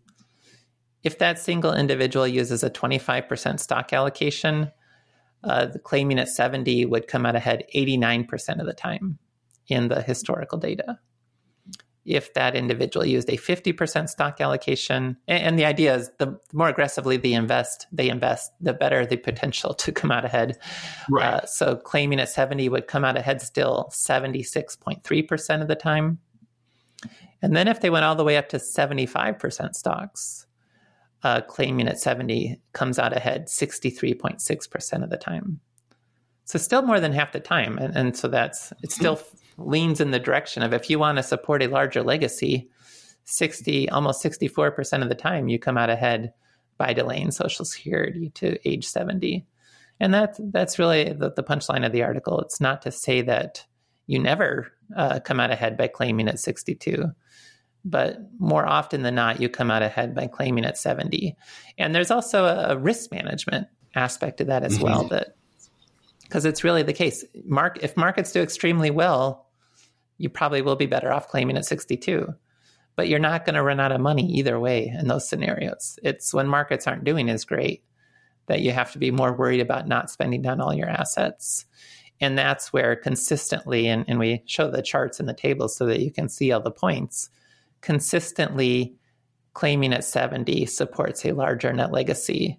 if 1.05 1.19
that 1.19 1.39
single 1.39 1.75
individual 1.75 2.27
uses 2.27 2.65
a 2.65 2.71
25% 2.71 3.61
stock 3.61 3.93
allocation, 3.93 4.73
uh, 5.45 5.67
the 5.67 5.79
claiming 5.79 6.19
at 6.19 6.31
70 6.31 6.87
would 6.87 7.07
come 7.07 7.27
out 7.27 7.37
ahead 7.37 7.65
89% 7.75 8.59
of 8.59 8.67
the 8.67 8.73
time 8.73 9.19
in 9.69 9.89
the 9.89 10.01
historical 10.01 10.59
data. 10.59 10.99
If 12.07 12.35
that 12.35 12.55
individual 12.55 13.05
used 13.07 13.31
a 13.31 13.37
50% 13.37 14.09
stock 14.09 14.41
allocation, 14.41 15.17
and, 15.29 15.43
and 15.43 15.59
the 15.59 15.65
idea 15.65 15.95
is 15.95 16.11
the 16.19 16.39
more 16.53 16.69
aggressively 16.69 17.17
they 17.17 17.33
invest, 17.33 17.87
they 17.93 18.09
invest, 18.09 18.53
the 18.61 18.75
better 18.75 19.07
the 19.07 19.17
potential 19.17 19.75
to 19.75 19.93
come 19.93 20.11
out 20.11 20.25
ahead. 20.25 20.59
Right. 21.11 21.25
Uh, 21.27 21.47
so 21.47 21.77
claiming 21.77 22.21
at 22.21 22.29
70 22.31 22.69
would 22.71 22.89
come 22.89 23.05
out 23.05 23.17
ahead 23.17 23.41
still 23.43 23.89
76.3% 23.93 25.63
of 25.63 25.69
the 25.69 25.75
time. 25.75 26.19
And 27.43 27.55
then 27.55 27.69
if 27.69 27.81
they 27.81 27.91
went 27.91 28.07
all 28.07 28.17
the 28.17 28.25
way 28.25 28.39
up 28.39 28.49
to 28.51 28.57
75% 28.57 29.75
stocks, 29.75 30.47
uh, 31.25 31.41
claiming 31.41 31.89
at 31.89 31.99
70 31.99 32.61
comes 32.73 32.99
out 32.99 33.17
ahead 33.17 33.47
63.6% 33.47 35.03
of 35.03 35.11
the 35.11 35.17
time. 35.17 35.61
So 36.45 36.59
still 36.59 36.83
more 36.83 37.01
than 37.01 37.13
half 37.13 37.33
the 37.33 37.41
time. 37.41 37.79
And, 37.79 37.97
and 37.97 38.17
so 38.17 38.29
that's, 38.29 38.73
it 38.83 38.93
still 38.93 39.19
leans 39.57 40.01
in 40.01 40.11
the 40.11 40.19
direction 40.19 40.63
of 40.63 40.75
if 40.75 40.91
you 40.91 40.99
want 40.99 41.17
to 41.17 41.23
support 41.23 41.63
a 41.63 41.69
larger 41.69 42.03
legacy, 42.03 42.69
60, 43.25 43.89
almost 43.89 44.23
64% 44.23 45.03
of 45.03 45.09
the 45.09 45.15
time 45.15 45.49
you 45.49 45.59
come 45.59 45.79
out 45.79 45.89
ahead 45.89 46.35
by 46.77 46.93
delaying 46.93 47.31
Social 47.31 47.65
Security 47.65 48.29
to 48.35 48.59
age 48.69 48.87
70. 48.87 49.47
And 50.01 50.13
that, 50.13 50.37
that's 50.39 50.79
really 50.79 51.05
the, 51.05 51.31
the 51.31 51.43
punchline 51.43 51.87
of 51.87 51.93
the 51.93 52.03
article. 52.03 52.41
It's 52.41 52.61
not 52.61 52.83
to 52.83 52.93
say 52.93 53.23
that 53.23 53.65
you 54.07 54.19
never 54.19 54.73
uh, 54.95 55.21
come 55.21 55.41
out 55.41 55.51
ahead 55.51 55.79
by 55.79 55.89
claiming 55.89 56.29
at 56.29 56.39
62 56.39 57.13
but 57.85 58.19
more 58.39 58.67
often 58.67 59.03
than 59.03 59.15
not, 59.15 59.41
you 59.41 59.49
come 59.49 59.71
out 59.71 59.83
ahead 59.83 60.15
by 60.15 60.27
claiming 60.27 60.65
at 60.65 60.79
70. 60.79 61.37
And 61.79 61.95
there's 61.95 62.11
also 62.11 62.47
a, 62.47 62.79
risk 62.79 63.13
management 63.13 63.69
aspect 63.95 64.39
to 64.39 64.45
that 64.47 64.65
as 64.65 64.75
mm-hmm. 64.75 64.85
well, 64.85 65.05
that 65.09 65.37
because 66.23 66.45
it's 66.45 66.65
really 66.65 66.83
the 66.83 66.93
case. 66.93 67.25
Mark, 67.45 67.79
if 67.83 67.97
markets 67.97 68.33
do 68.33 68.41
extremely 68.41 68.91
well, 68.91 69.47
you 70.17 70.29
probably 70.29 70.63
will 70.63 70.77
be 70.77 70.87
better 70.87 71.13
off 71.13 71.29
claiming 71.29 71.57
at 71.57 71.67
62. 71.67 72.35
But 72.97 73.09
you're 73.09 73.19
not 73.19 73.45
going 73.45 73.57
to 73.57 73.63
run 73.63 73.81
out 73.81 73.93
of 73.93 74.01
money 74.01 74.25
either 74.33 74.59
way 74.59 74.87
in 74.87 75.09
those 75.09 75.29
scenarios. 75.29 75.99
It's 76.03 76.33
when 76.33 76.47
markets 76.47 76.87
aren't 76.87 77.05
doing 77.05 77.29
as 77.29 77.45
great 77.45 77.83
that 78.47 78.61
you 78.61 78.71
have 78.71 78.93
to 78.93 78.99
be 78.99 79.11
more 79.11 79.33
worried 79.33 79.61
about 79.61 79.89
not 79.89 80.11
spending 80.11 80.43
down 80.43 80.61
all 80.61 80.73
your 80.73 80.89
assets. 80.89 81.67
And 82.21 82.39
that's 82.39 82.73
where 82.73 82.95
consistently, 82.95 83.89
and, 83.89 84.05
and 84.07 84.19
we 84.19 84.43
show 84.47 84.71
the 84.71 84.83
charts 84.83 85.19
and 85.19 85.29
the 85.29 85.35
tables 85.35 85.77
so 85.77 85.87
that 85.87 86.01
you 86.01 86.13
can 86.13 86.29
see 86.29 86.53
all 86.53 86.61
the 86.61 86.71
points 86.71 87.31
consistently 87.85 88.97
claiming 89.53 89.93
at 89.93 90.05
70 90.05 90.65
supports 90.67 91.25
a 91.25 91.33
larger 91.33 91.71
net 91.73 91.93
legacy 91.93 92.59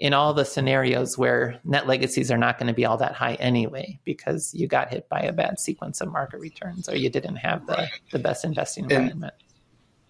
in 0.00 0.12
all 0.12 0.34
the 0.34 0.44
scenarios 0.44 1.16
where 1.16 1.60
net 1.64 1.86
legacies 1.86 2.32
are 2.32 2.36
not 2.36 2.58
going 2.58 2.66
to 2.66 2.74
be 2.74 2.84
all 2.84 2.96
that 2.96 3.12
high 3.12 3.34
anyway 3.34 4.00
because 4.04 4.52
you 4.52 4.66
got 4.66 4.90
hit 4.90 5.08
by 5.08 5.20
a 5.20 5.32
bad 5.32 5.60
sequence 5.60 6.00
of 6.00 6.10
market 6.10 6.40
returns 6.40 6.88
or 6.88 6.96
you 6.96 7.08
didn't 7.08 7.36
have 7.36 7.64
the, 7.68 7.88
the 8.10 8.18
best 8.18 8.44
investing 8.44 8.90
environment. 8.90 9.32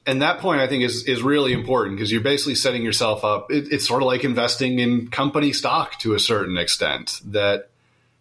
And, 0.07 0.15
and 0.15 0.23
that 0.23 0.41
point 0.41 0.63
I 0.63 0.67
think 0.67 0.83
is 0.83 1.07
is 1.07 1.23
really 1.23 1.53
important 1.53 1.97
because 1.97 2.11
you're 2.11 2.23
basically 2.23 2.55
setting 2.55 2.83
yourself 2.83 3.23
up. 3.23 3.51
It, 3.51 3.71
it's 3.71 3.87
sort 3.87 4.03
of 4.03 4.07
like 4.07 4.25
investing 4.25 4.79
in 4.79 5.09
company 5.09 5.53
stock 5.53 5.99
to 6.01 6.15
a 6.15 6.19
certain 6.19 6.57
extent. 6.57 7.21
That 7.27 7.71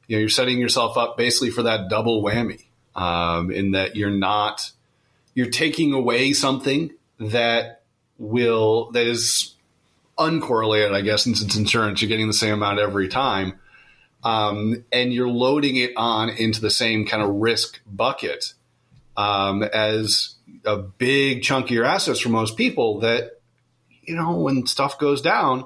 you 0.08 0.17
know 0.17 0.19
you're 0.19 0.29
setting 0.29 0.60
yourself 0.60 0.97
up 0.97 1.17
basically 1.17 1.51
for 1.51 1.63
that 1.63 1.89
double 1.89 2.21
whammy 2.21 2.65
um, 2.95 3.51
in 3.51 3.71
that 3.71 3.95
you're 3.95 4.12
not 4.12 4.71
you're 5.34 5.50
taking 5.50 5.93
away 5.93 6.34
something 6.34 6.91
that 7.19 7.84
will 8.17 8.91
that 8.91 9.06
is 9.08 9.56
uncorrelated, 10.17 10.93
I 10.93 11.02
guess, 11.02 11.24
since 11.24 11.41
it's 11.41 11.56
insurance, 11.56 12.02
you're 12.02 12.10
getting 12.10 12.28
the 12.28 12.34
same 12.34 12.54
amount 12.54 12.80
every 12.80 13.08
time. 13.08 13.60
Um, 14.24 14.86
and 14.91 15.12
you're 15.12 15.30
loading 15.30 15.76
it 15.76 15.91
on 15.98 16.30
into 16.30 16.62
the 16.62 16.69
same 16.69 17.06
kind 17.06 17.22
of 17.22 17.30
risk 17.30 17.82
bucket 17.86 18.54
um, 19.17 19.63
as 19.63 20.36
a 20.63 20.78
big 20.78 21.43
chunk 21.43 21.65
of 21.65 21.72
your 21.72 21.84
assets 21.84 22.19
for 22.19 22.30
most 22.30 22.56
people 22.56 23.00
that, 23.02 23.41
you 24.04 24.15
know, 24.15 24.39
when 24.39 24.65
stuff 24.65 24.98
goes 24.98 25.22
down, 25.22 25.65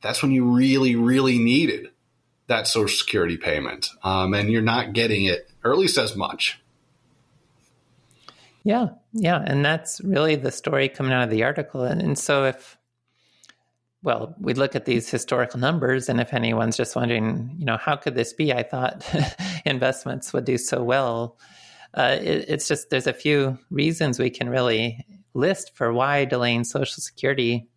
that's 0.00 0.22
when 0.22 0.30
you 0.30 0.44
really, 0.44 0.94
really 0.94 1.38
needed 1.38 1.88
that 2.46 2.68
social 2.68 2.96
security 2.96 3.36
payment. 3.36 3.88
Um, 4.04 4.32
and 4.32 4.50
you're 4.50 4.62
not 4.62 4.92
getting 4.92 5.24
it, 5.24 5.50
or 5.64 5.72
at 5.72 5.78
least 5.78 5.98
as 5.98 6.14
much. 6.14 6.60
Yeah, 8.64 8.88
yeah, 9.12 9.42
and 9.46 9.64
that's 9.64 10.00
really 10.02 10.34
the 10.34 10.50
story 10.50 10.88
coming 10.88 11.12
out 11.12 11.24
of 11.24 11.30
the 11.30 11.44
article. 11.44 11.82
And, 11.82 12.02
and 12.02 12.18
so, 12.18 12.44
if 12.44 12.76
well, 14.02 14.34
we 14.38 14.54
look 14.54 14.76
at 14.76 14.84
these 14.84 15.10
historical 15.10 15.58
numbers, 15.58 16.08
and 16.08 16.20
if 16.20 16.32
anyone's 16.32 16.76
just 16.76 16.94
wondering, 16.94 17.54
you 17.58 17.64
know, 17.64 17.76
how 17.76 17.96
could 17.96 18.14
this 18.14 18.32
be? 18.32 18.52
I 18.52 18.62
thought 18.62 19.04
investments 19.64 20.32
would 20.32 20.44
do 20.44 20.56
so 20.56 20.82
well. 20.82 21.38
Uh, 21.94 22.16
it, 22.20 22.44
it's 22.48 22.68
just 22.68 22.90
there's 22.90 23.06
a 23.06 23.12
few 23.12 23.58
reasons 23.70 24.18
we 24.18 24.30
can 24.30 24.48
really 24.48 25.04
list 25.34 25.74
for 25.74 25.92
why 25.92 26.24
delaying 26.24 26.64
Social 26.64 27.02
Security 27.02 27.68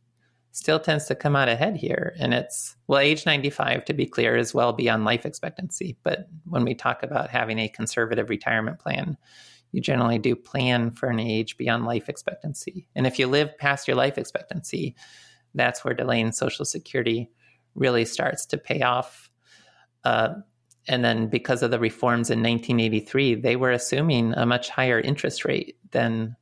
still 0.51 0.79
tends 0.79 1.05
to 1.05 1.15
come 1.15 1.35
out 1.35 1.47
ahead 1.47 1.77
here. 1.77 2.13
And 2.19 2.33
it's, 2.33 2.75
well, 2.87 2.99
age 2.99 3.25
95, 3.25 3.85
to 3.85 3.93
be 3.93 4.05
clear, 4.05 4.35
is 4.35 4.53
well 4.53 4.73
beyond 4.73 5.05
life 5.05 5.25
expectancy. 5.25 5.97
But 6.03 6.27
when 6.43 6.65
we 6.65 6.75
talk 6.75 7.03
about 7.03 7.29
having 7.29 7.57
a 7.57 7.69
conservative 7.69 8.29
retirement 8.29 8.79
plan, 8.79 9.17
you 9.71 9.81
generally 9.81 10.19
do 10.19 10.35
plan 10.35 10.91
for 10.91 11.09
an 11.09 11.19
age 11.19 11.57
beyond 11.57 11.85
life 11.85 12.09
expectancy. 12.09 12.87
And 12.95 13.07
if 13.07 13.19
you 13.19 13.27
live 13.27 13.57
past 13.57 13.87
your 13.87 13.95
life 13.95 14.17
expectancy, 14.17 14.95
that's 15.53 15.83
where 15.83 15.93
delaying 15.93 16.31
Social 16.31 16.65
Security 16.65 17.29
really 17.75 18.05
starts 18.05 18.45
to 18.47 18.57
pay 18.57 18.81
off. 18.81 19.29
Uh, 20.03 20.35
and 20.87 21.05
then 21.05 21.27
because 21.27 21.61
of 21.61 21.71
the 21.71 21.79
reforms 21.79 22.29
in 22.29 22.39
1983, 22.39 23.35
they 23.35 23.55
were 23.55 23.71
assuming 23.71 24.33
a 24.33 24.45
much 24.45 24.69
higher 24.69 24.99
interest 24.99 25.45
rate 25.45 25.77
than 25.91 26.35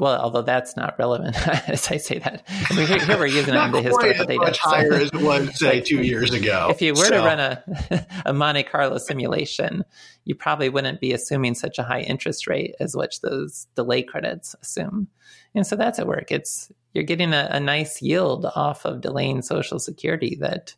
well, 0.00 0.18
although 0.18 0.42
that's 0.42 0.76
not 0.76 0.98
relevant 0.98 1.36
as 1.68 1.88
I 1.90 1.98
say 1.98 2.18
that. 2.18 2.42
I 2.48 2.74
mean, 2.74 2.86
here, 2.86 2.98
here 2.98 3.18
we're 3.18 3.26
using 3.26 3.54
it 3.54 3.64
in 3.64 3.72
the 3.72 3.82
historical 3.82 4.24
data. 4.24 4.40
Much 4.40 4.60
so. 4.60 4.70
higher 4.70 4.94
as 4.94 5.10
it 5.12 5.14
was, 5.22 5.58
say, 5.58 5.80
two 5.80 6.02
years 6.02 6.32
ago. 6.32 6.68
If 6.70 6.80
you 6.80 6.94
were 6.94 7.04
so. 7.04 7.10
to 7.10 7.18
run 7.18 7.38
a, 7.38 8.06
a 8.26 8.32
Monte 8.32 8.62
Carlo 8.64 8.96
simulation, 8.96 9.84
you 10.24 10.34
probably 10.34 10.70
wouldn't 10.70 11.00
be 11.00 11.12
assuming 11.12 11.54
such 11.54 11.78
a 11.78 11.82
high 11.82 12.00
interest 12.00 12.46
rate 12.46 12.74
as 12.80 12.96
which 12.96 13.20
those 13.20 13.66
delay 13.76 14.02
credits 14.02 14.56
assume. 14.62 15.08
And 15.54 15.66
so 15.66 15.76
that's 15.76 15.98
at 15.98 16.06
work. 16.06 16.32
It's 16.32 16.72
you're 16.94 17.04
getting 17.04 17.34
a, 17.34 17.48
a 17.52 17.60
nice 17.60 18.00
yield 18.00 18.46
off 18.56 18.86
of 18.86 19.02
delaying 19.02 19.42
Social 19.42 19.78
Security 19.78 20.36
that 20.40 20.74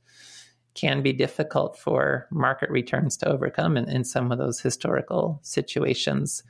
can 0.75 1.01
be 1.03 1.13
difficult 1.13 1.79
for 1.79 2.27
market 2.31 2.71
returns 2.71 3.17
to 3.19 3.29
overcome 3.29 3.77
in, 3.77 3.89
in 3.89 4.05
some 4.05 4.33
of 4.33 4.39
those 4.39 4.61
historical 4.61 5.39
situations. 5.43 6.43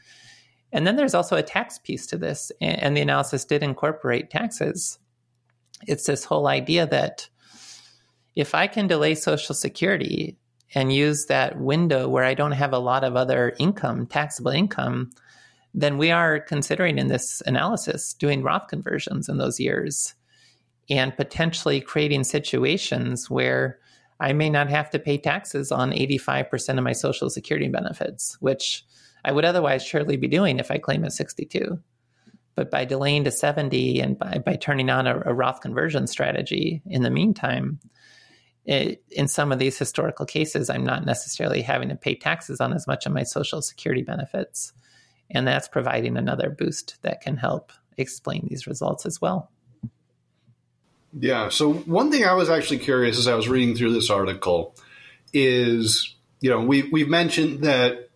And 0.73 0.87
then 0.87 0.97
there's 0.97 1.15
also 1.15 1.37
a 1.37 1.43
tax 1.43 1.79
piece 1.79 2.07
to 2.09 2.17
this, 2.17 2.51
and 2.61 2.97
the 2.97 3.03
analysis 3.03 3.45
did 3.45 3.63
incorporate 3.63 4.31
taxes. 4.31 4.99
It's 5.87 6.07
this 6.07 6.25
whole 6.25 6.47
idea 6.47 6.87
that 6.87 7.29
if 8.35 8.55
I 8.55 8.67
can 8.67 8.87
delay 8.87 9.15
Social 9.15 9.55
Security 9.55 10.39
and 10.75 10.93
use 10.93 11.27
that 11.27 11.61
window 11.61 12.09
where 12.09 12.25
I 12.25 12.33
don't 12.33 12.53
have 12.53 12.73
a 12.73 12.79
lot 12.79 13.05
of 13.05 13.17
other 13.17 13.55
income, 13.59 14.07
taxable 14.07 14.53
income, 14.53 15.11
then 15.75 15.99
we 15.99 16.11
are 16.11 16.41
considering 16.41 16.99
in 16.99 17.09
this 17.09 17.43
analysis 17.47 18.15
doing 18.15 18.43
Roth 18.43 18.69
conversions 18.69 19.29
in 19.29 19.39
those 19.39 19.61
years 19.61 20.15
and 20.89 21.17
potentially 21.17 21.81
creating 21.81 22.25
situations 22.25 23.29
where 23.29 23.79
I 24.21 24.33
may 24.33 24.49
not 24.51 24.71
have 24.71 24.89
to 24.91 24.99
pay 24.99 25.19
taxes 25.19 25.73
on 25.73 25.91
85% 25.91 26.79
of 26.79 26.85
my 26.85 26.93
Social 26.93 27.29
Security 27.29 27.69
benefits, 27.69 28.37
which 28.41 28.85
I 29.25 29.33
would 29.33 29.45
otherwise 29.45 29.85
surely 29.85 30.17
be 30.17 30.29
doing 30.29 30.59
if 30.59 30.71
I 30.71 30.79
claim 30.79 31.05
at 31.05 31.13
62. 31.13 31.79
But 32.55 32.71
by 32.71 32.85
delaying 32.85 33.25
to 33.25 33.31
70 33.31 34.01
and 34.01 34.19
by, 34.19 34.43
by 34.45 34.57
turning 34.57 34.91
on 34.91 35.07
a, 35.07 35.23
a 35.27 35.35
Roth 35.35 35.61
conversion 35.61 36.07
strategy 36.07 36.83
in 36.87 37.03
the 37.03 37.11
meantime, 37.11 37.81
it, 38.65 39.03
in 39.11 39.27
some 39.27 39.53
of 39.53 39.59
these 39.59 39.79
historical 39.79 40.27
cases, 40.27 40.69
I'm 40.71 40.85
not 40.85 41.05
necessarily 41.05 41.63
having 41.63 41.89
to 41.89 41.97
pay 41.97 42.15
taxes 42.15 42.61
on 42.61 42.73
as 42.73 42.87
much 42.87 43.07
of 43.07 43.13
my 43.13 43.23
Social 43.23 43.63
Security 43.63 44.03
benefits. 44.03 44.73
And 45.31 45.47
that's 45.47 45.69
providing 45.69 46.17
another 46.17 46.51
boost 46.51 46.99
that 47.03 47.23
can 47.23 47.37
help 47.37 47.73
explain 47.97 48.47
these 48.49 48.67
results 48.67 49.07
as 49.07 49.21
well. 49.21 49.51
Yeah. 51.19 51.49
So, 51.49 51.73
one 51.73 52.11
thing 52.11 52.25
I 52.25 52.35
was 52.35 52.49
actually 52.49 52.79
curious 52.79 53.19
as 53.19 53.29
I 53.29 53.35
was 53.35 53.49
reading 53.49 53.75
through 53.75 53.93
this 53.93 54.11
article 54.11 54.75
is, 55.33 56.15
you 56.41 56.51
know, 56.51 56.61
we, 56.61 56.85
we've 56.85 57.09
mentioned 57.09 57.65
that 57.65 58.11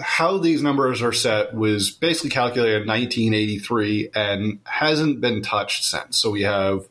how 0.00 0.38
these 0.38 0.62
numbers 0.62 1.02
are 1.02 1.12
set 1.12 1.54
was 1.54 1.90
basically 1.90 2.30
calculated 2.30 2.82
in 2.82 2.88
1983 2.88 4.10
and 4.14 4.58
hasn't 4.64 5.20
been 5.20 5.42
touched 5.42 5.84
since. 5.84 6.18
So 6.18 6.30
we 6.30 6.42
have 6.42 6.88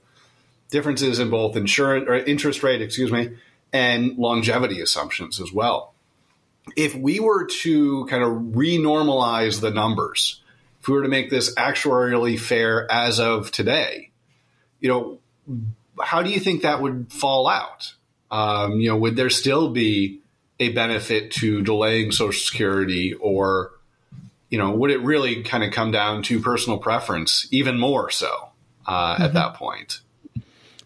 differences 0.72 1.20
in 1.20 1.30
both 1.30 1.56
insurance 1.56 2.06
or 2.08 2.16
interest 2.16 2.64
rate, 2.64 2.82
excuse 2.82 3.12
me, 3.12 3.32
and 3.72 4.18
longevity 4.18 4.80
assumptions 4.80 5.42
as 5.42 5.52
well. 5.52 5.94
If 6.78 6.96
we 6.96 7.20
were 7.20 7.46
to 7.62 8.06
kind 8.06 8.24
of 8.24 8.30
renormalize 8.56 9.60
the 9.60 9.72
numbers, 9.72 10.42
if 10.80 10.88
we 10.88 10.94
were 10.94 11.04
to 11.04 11.10
make 11.10 11.30
this 11.30 11.54
actuarially 11.56 12.40
fair 12.40 12.90
as 12.92 13.20
of 13.20 13.52
today, 13.52 14.12
you 14.80 14.90
know, 14.90 15.20
how 16.02 16.24
do 16.24 16.30
you 16.30 16.40
think 16.40 16.62
that 16.62 16.82
would 16.82 17.12
fall 17.12 17.48
out? 17.48 17.94
Um, 18.32 18.80
you 18.80 18.90
know, 18.90 18.98
would 18.98 19.16
there 19.16 19.30
still 19.30 19.70
be 19.70 20.23
a 20.64 20.74
benefit 20.74 21.32
to 21.32 21.62
delaying 21.62 22.12
Social 22.12 22.40
Security, 22.40 23.14
or 23.14 23.72
you 24.50 24.58
know, 24.58 24.72
would 24.72 24.92
it 24.92 25.02
really 25.02 25.44
kind 25.44 25.64
of 25.64 25.72
come 25.72 25.92
down 25.92 26.24
to 26.24 26.40
personal 26.40 26.78
preference, 26.78 27.48
even 27.52 27.80
more 27.80 28.10
so 28.10 28.50
uh, 28.86 29.16
mm-hmm. 29.16 29.24
at 29.24 29.34
that 29.34 29.56
point? 29.56 30.02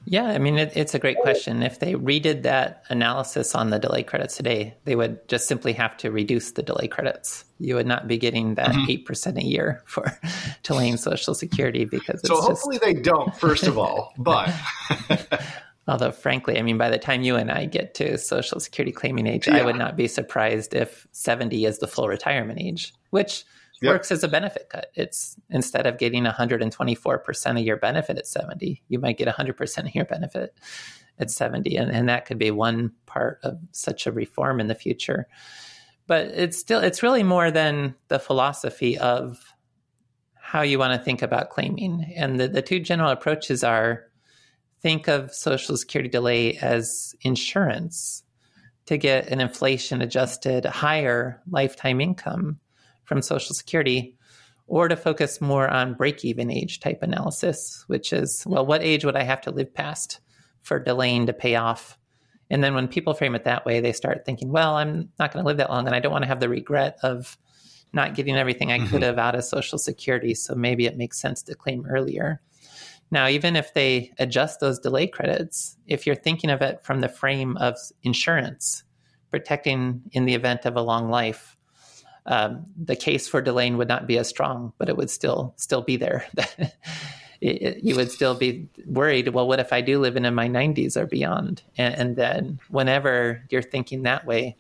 Yeah, 0.10 0.24
I 0.24 0.38
mean, 0.38 0.58
it, 0.58 0.72
it's 0.74 0.94
a 0.94 1.00
great 1.00 1.18
question. 1.18 1.62
If 1.62 1.80
they 1.80 1.96
redid 1.96 2.44
that 2.44 2.84
analysis 2.88 3.54
on 3.54 3.72
the 3.72 3.78
delay 3.78 4.04
credits 4.04 4.38
today, 4.38 4.74
they 4.86 4.96
would 4.96 5.28
just 5.28 5.50
simply 5.50 5.74
have 5.74 5.98
to 5.98 6.12
reduce 6.12 6.52
the 6.52 6.63
delay 6.63 6.88
credits. 6.88 7.44
You 7.60 7.76
would 7.76 7.88
not 7.88 8.08
be 8.08 8.18
getting 8.18 8.56
that 8.56 8.70
mm-hmm. 8.70 8.90
8 8.90 9.00
mm-hmm. 9.00 9.06
percent 9.06 9.38
a 9.38 9.44
year 9.44 9.84
for 9.86 10.18
delaying 10.63 10.96
Social 10.96 11.34
Security 11.34 11.84
because 11.84 12.22
so 12.24 12.40
hopefully 12.40 12.78
just... 12.78 12.86
they 12.86 12.94
don't. 12.94 13.36
First 13.36 13.68
of 13.68 13.78
all, 13.78 14.13
but 14.18 14.50
Although, 15.88 16.12
frankly, 16.12 16.60
I 16.60 16.62
mean, 16.63 16.78
by 16.78 16.89
the 16.89 16.97
time 16.97 17.23
you 17.23 17.38
and 17.38 17.50
I 17.50 17.65
get 17.65 17.93
to 17.95 18.17
Social 18.17 18.60
Security 18.60 18.91
claiming 18.91 19.26
age, 19.26 19.47
yeah. 19.47 19.58
I 19.58 19.63
would 19.63 19.78
not 19.78 19.95
be 19.95 20.08
surprised 20.08 20.73
if 20.73 21.08
70 21.12 21.63
is 21.65 21.80
the 21.80 21.88
full 21.88 22.10
retirement 22.10 22.60
age, 22.62 22.93
which 23.12 23.45
yep. 23.82 23.93
works 23.93 24.12
as 24.12 24.23
a 24.23 24.28
benefit 24.28 24.67
cut. 24.69 24.91
It's 24.95 25.38
instead 25.50 25.88
of 25.88 25.97
getting 25.97 26.26
124% 26.26 27.60
of 27.60 27.65
your 27.65 27.78
benefit 27.78 28.17
at 28.17 28.28
70, 28.28 28.84
you 28.89 29.00
might 29.00 29.17
get 29.17 29.30
100% 29.30 29.78
of 29.78 29.95
your 29.95 30.06
benefit 30.06 30.60
at 31.19 31.32
70. 31.32 31.78
And, 31.78 31.89
and 31.89 32.10
that 32.10 32.26
could 32.26 32.38
be 32.38 32.52
one 32.52 32.91
part 33.06 33.39
of 33.43 33.58
such 33.71 34.08
a 34.08 34.12
reform 34.12 34.60
in 34.60 34.67
the 34.67 34.76
future. 34.76 35.28
but 36.08 36.26
it's 36.28 36.58
still 36.58 36.80
it's 36.80 37.04
really 37.04 37.23
more 37.23 37.52
than 37.52 37.95
the 38.08 38.19
philosophy 38.19 38.97
of 38.97 39.54
how 40.36 40.62
you 40.62 40.80
want 40.80 40.93
to 40.93 41.04
think 41.04 41.21
about 41.21 41.50
claiming. 41.50 42.13
And 42.15 42.39
the, 42.39 42.47
the 42.47 42.62
two 42.62 42.80
general 42.80 43.10
approaches 43.10 43.63
are 43.63 44.07
think 44.88 45.10
of 45.10 45.34
Social 45.34 45.76
Security 45.76 46.08
delay 46.08 46.56
as 46.60 47.13
insurance 47.19 48.23
to 48.86 48.95
get 48.95 49.28
an 49.28 49.41
inflation 49.41 50.02
adjusted 50.02 50.63
higher 50.63 51.41
lifetime 51.50 52.00
income 52.00 52.58
from 53.04 53.21
Social 53.21 53.54
Security, 53.54 54.15
or 54.65 54.88
to 54.88 54.95
focus 54.95 55.41
more 55.41 55.67
on 55.67 55.93
break 55.93 56.23
even 56.23 56.50
age 56.50 56.80
type 56.80 57.04
analysis, 57.04 57.84
which 57.88 58.13
is, 58.13 58.45
well, 58.47 58.65
what 58.65 58.82
age 58.82 59.04
would 59.04 59.17
I 59.17 59.23
have 59.23 59.41
to 59.41 59.52
live 59.52 59.73
past 59.73 60.21
for 60.62 60.80
delaying 60.80 61.26
to 61.26 61.34
pay 61.34 61.56
off? 61.56 61.97
And 62.50 62.63
then 62.63 62.73
when 62.73 62.88
people 62.88 63.13
frame 63.13 63.36
it 63.36 63.43
that 63.43 63.65
way, 63.65 63.82
they 63.82 63.91
start 63.91 64.23
thinking, 64.26 64.54
well, 64.54 64.76
I'm 64.76 65.10
not 65.19 65.34
going 65.34 65.43
to 65.43 65.47
live 65.47 65.58
that 65.58 65.69
long 65.69 65.86
and 65.86 65.95
I 65.97 66.00
don't 66.00 66.13
want 66.13 66.23
to 66.23 66.30
have 66.30 66.39
the 66.39 66.47
regret 66.47 66.97
of 67.04 67.38
not 67.91 68.15
getting 68.15 68.38
everything 68.38 68.71
I 68.71 68.80
mm-hmm. 68.80 68.88
could 68.88 69.04
have 69.04 69.19
out 69.19 69.36
of 69.36 69.43
Social 69.43 69.80
Security. 69.80 70.34
So 70.34 70.56
maybe 70.56 70.86
it 70.86 70.95
makes 70.95 71.19
sense 71.19 71.43
to 71.43 71.56
claim 71.56 71.86
earlier. 71.89 72.39
Now, 73.10 73.28
even 73.28 73.56
if 73.56 73.74
they 73.74 74.12
adjust 74.20 74.60
those 74.60 74.80
delay 74.80 75.08
credits, 75.08 75.78
if 75.88 76.06
you're 76.06 76.15
thinking 76.15 76.50
of 76.50 76.62
it 76.62 76.84
from 76.84 77.02
the 77.02 77.10
frame 77.10 77.56
of 77.58 77.78
insurance, 78.04 78.84
protecting 79.32 80.02
in 80.12 80.26
the 80.26 80.34
event 80.34 80.65
of 80.65 80.76
a 80.76 80.82
long 80.82 81.10
life, 81.10 81.56
um, 82.26 82.65
the 82.78 82.96
case 82.96 83.28
for 83.28 83.41
delaying 83.41 83.78
would 83.78 83.88
not 83.88 84.08
be 84.08 84.17
as 84.17 84.28
strong, 84.28 84.74
but 84.78 84.89
it 84.89 84.98
would 84.98 85.10
still 85.10 85.54
still 85.56 85.82
be 85.82 85.96
there. 85.96 86.26
it, 86.38 86.74
it, 87.41 87.84
you 87.84 87.96
would 87.96 88.12
still 88.12 88.36
be 88.36 88.67
worried. 88.86 89.30
Well, 89.30 89.48
what 89.48 89.62
if 89.62 89.72
I 89.72 89.80
do 89.80 90.00
live 90.00 90.17
into 90.17 90.32
my 90.32 90.50
90s 90.50 90.98
or 90.98 91.06
beyond? 91.06 91.63
And, 91.78 91.96
and 91.96 92.15
then, 92.17 92.60
whenever 92.67 93.43
you're 93.50 93.62
thinking 93.62 94.04
that 94.04 94.26
way, 94.26 94.58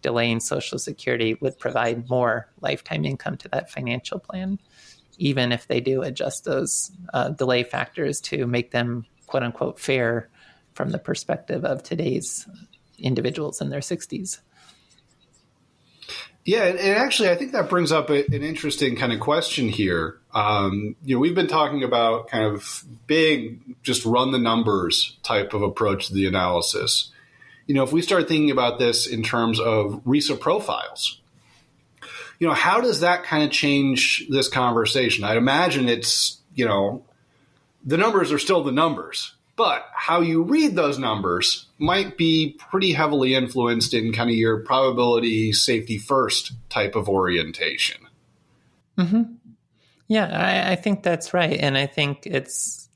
delaying 0.00 0.40
Social 0.40 0.78
Security 0.78 1.34
would 1.40 1.58
provide 1.58 2.08
more 2.08 2.48
lifetime 2.62 3.04
income 3.04 3.36
to 3.38 3.48
that 3.48 3.70
financial 3.70 4.18
plan 4.18 4.58
even 5.20 5.52
if 5.52 5.68
they 5.68 5.80
do 5.80 6.02
adjust 6.02 6.44
those 6.44 6.90
uh, 7.12 7.28
delay 7.28 7.62
factors 7.62 8.20
to 8.22 8.46
make 8.46 8.70
them 8.70 9.04
quote 9.26 9.42
unquote 9.42 9.78
fair 9.78 10.28
from 10.72 10.90
the 10.90 10.98
perspective 10.98 11.64
of 11.64 11.82
today's 11.82 12.48
individuals 12.98 13.60
in 13.60 13.68
their 13.68 13.80
60s. 13.80 14.40
Yeah, 16.46 16.64
and 16.64 16.78
actually, 16.78 17.28
I 17.28 17.36
think 17.36 17.52
that 17.52 17.68
brings 17.68 17.92
up 17.92 18.08
an 18.08 18.24
interesting 18.32 18.96
kind 18.96 19.12
of 19.12 19.20
question 19.20 19.68
here. 19.68 20.18
Um, 20.32 20.96
you 21.04 21.14
know, 21.14 21.20
we've 21.20 21.34
been 21.34 21.48
talking 21.48 21.84
about 21.84 22.28
kind 22.28 22.44
of 22.44 22.82
big, 23.06 23.60
just 23.82 24.06
run 24.06 24.32
the 24.32 24.38
numbers 24.38 25.18
type 25.22 25.52
of 25.52 25.60
approach 25.60 26.08
to 26.08 26.14
the 26.14 26.26
analysis. 26.26 27.12
You 27.66 27.74
know, 27.74 27.82
if 27.82 27.92
we 27.92 28.00
start 28.00 28.26
thinking 28.26 28.50
about 28.50 28.78
this 28.78 29.06
in 29.06 29.22
terms 29.22 29.60
of 29.60 30.00
RISA 30.06 30.40
profiles, 30.40 31.20
you 32.40 32.48
know, 32.48 32.54
how 32.54 32.80
does 32.80 33.00
that 33.00 33.22
kind 33.22 33.44
of 33.44 33.50
change 33.50 34.26
this 34.30 34.48
conversation? 34.48 35.24
I'd 35.24 35.36
imagine 35.36 35.88
it's, 35.88 36.38
you 36.54 36.66
know, 36.66 37.04
the 37.84 37.98
numbers 37.98 38.32
are 38.32 38.38
still 38.38 38.64
the 38.64 38.72
numbers, 38.72 39.34
but 39.56 39.86
how 39.94 40.22
you 40.22 40.42
read 40.42 40.74
those 40.74 40.98
numbers 40.98 41.66
might 41.78 42.16
be 42.16 42.58
pretty 42.58 42.92
heavily 42.92 43.34
influenced 43.34 43.92
in 43.92 44.12
kind 44.12 44.30
of 44.30 44.36
your 44.36 44.60
probability 44.60 45.52
safety 45.52 45.98
first 45.98 46.52
type 46.70 46.96
of 46.96 47.10
orientation. 47.10 47.98
Mm-hmm. 48.96 49.34
Yeah, 50.08 50.26
I, 50.26 50.72
I 50.72 50.76
think 50.76 51.02
that's 51.02 51.34
right. 51.34 51.58
And 51.60 51.76
I 51.76 51.86
think 51.86 52.26
it's 52.26 52.88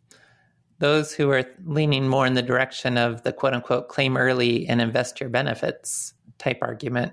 those 0.79 1.13
who 1.13 1.31
are 1.31 1.45
leaning 1.67 2.09
more 2.09 2.27
in 2.27 2.35
the 2.35 2.43
direction 2.43 2.97
of 2.97 3.23
the 3.23 3.33
quote 3.33 3.53
unquote 3.53 3.89
claim 3.89 4.17
early 4.17 4.67
and 4.67 4.81
invest 4.81 5.21
your 5.21 5.29
benefits 5.29 6.15
type 6.39 6.59
argument 6.63 7.13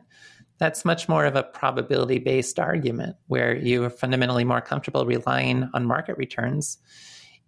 that's 0.61 0.85
much 0.85 1.09
more 1.09 1.25
of 1.25 1.35
a 1.35 1.41
probability 1.41 2.19
based 2.19 2.59
argument 2.59 3.15
where 3.25 3.55
you're 3.55 3.89
fundamentally 3.89 4.43
more 4.43 4.61
comfortable 4.61 5.07
relying 5.07 5.67
on 5.73 5.87
market 5.87 6.15
returns 6.19 6.77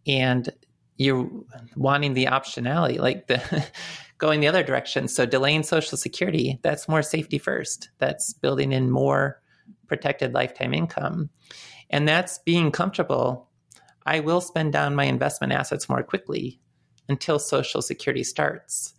and 0.07 0.49
you're 0.97 1.29
wanting 1.75 2.15
the 2.15 2.25
optionality, 2.25 2.97
like 2.97 3.27
the 3.27 3.67
going 4.17 4.39
the 4.39 4.47
other 4.47 4.63
direction. 4.63 5.07
So 5.07 5.27
delaying 5.27 5.61
Social 5.61 5.95
Security, 5.95 6.59
that's 6.63 6.89
more 6.89 7.03
safety 7.03 7.37
first. 7.37 7.89
That's 7.99 8.33
building 8.33 8.71
in 8.71 8.89
more 8.89 9.39
protected 9.85 10.33
lifetime 10.33 10.73
income. 10.73 11.29
And 11.91 12.07
that's 12.07 12.39
being 12.39 12.71
comfortable. 12.71 13.47
I 14.07 14.21
will 14.21 14.41
spend 14.41 14.73
down 14.73 14.95
my 14.95 15.03
investment 15.03 15.53
assets 15.53 15.87
more 15.87 16.01
quickly 16.01 16.59
until 17.07 17.37
Social 17.37 17.83
Security 17.83 18.23
starts. 18.23 18.95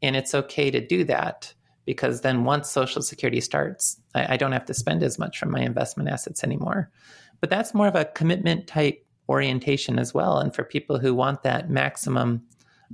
And 0.00 0.16
it's 0.16 0.34
okay 0.34 0.70
to 0.70 0.80
do 0.80 1.04
that 1.04 1.52
because 1.88 2.20
then 2.20 2.44
once 2.44 2.68
Social 2.68 3.00
Security 3.00 3.40
starts, 3.40 3.98
I, 4.14 4.34
I, 4.34 4.36
don't 4.36 4.52
have 4.52 4.66
to 4.66 4.74
spend 4.74 5.02
as 5.02 5.18
much 5.18 5.38
from 5.38 5.50
my 5.50 5.60
investment 5.60 6.10
assets 6.10 6.44
anymore. 6.44 6.90
But 7.40 7.48
that's 7.48 7.72
more 7.72 7.86
of 7.86 7.94
a 7.94 8.04
commitment 8.04 8.66
type 8.66 9.02
orientation 9.26 9.98
as 9.98 10.12
well. 10.12 10.38
And 10.38 10.54
for 10.54 10.64
people 10.64 10.98
who 10.98 11.14
want 11.14 11.44
that 11.44 11.70
maximum 11.70 12.42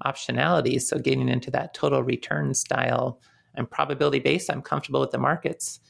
optionality, 0.05 0.81
so 0.81 1.01
getting 1.01 1.29
into 1.29 1.51
that 1.51 1.75
total 1.75 2.05
return 2.05 2.55
style 2.55 3.21
and 3.57 3.69
probability 3.69 4.21
based, 4.21 4.49
I'm 4.49 4.63
comfortable 4.63 5.01
with 5.01 5.11
the 5.11 5.19
markets 5.19 5.81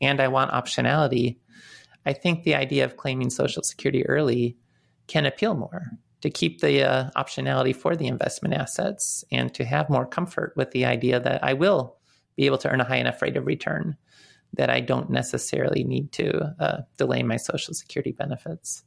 and 0.00 0.20
I 0.20 0.28
want 0.28 0.52
optionality. 0.52 1.38
I 2.06 2.12
think 2.12 2.44
the 2.44 2.54
idea 2.54 2.84
of 2.84 2.96
claiming 2.96 3.30
Social 3.30 3.64
Security 3.64 4.06
early 4.06 4.56
can 5.08 5.26
appeal 5.26 5.56
more 5.56 5.82
to 6.20 6.30
keep 6.30 6.60
the 6.60 6.84
uh, 6.84 7.10
optionality 7.16 7.74
for 7.74 7.96
the 7.96 8.06
investment 8.06 8.54
assets 8.54 9.24
and 9.32 9.52
to 9.52 9.64
have 9.64 9.90
more 9.90 10.06
comfort 10.06 10.52
with 10.54 10.70
the 10.70 10.84
idea 10.84 11.18
that 11.18 11.42
I 11.42 11.54
will 11.54 11.96
be 12.36 12.46
able 12.46 12.58
to 12.58 12.70
earn 12.70 12.80
a 12.80 12.84
high 12.84 12.96
enough 12.96 13.20
rate 13.22 13.36
of 13.36 13.46
return 13.46 13.96
that 14.54 14.70
I 14.70 14.80
don't 14.80 15.10
necessarily 15.10 15.84
need 15.84 16.12
to 16.12 16.54
uh, 16.60 16.78
delay 16.96 17.22
my 17.22 17.36
Social 17.36 17.74
Security 17.74 18.12
benefits. 18.12 18.84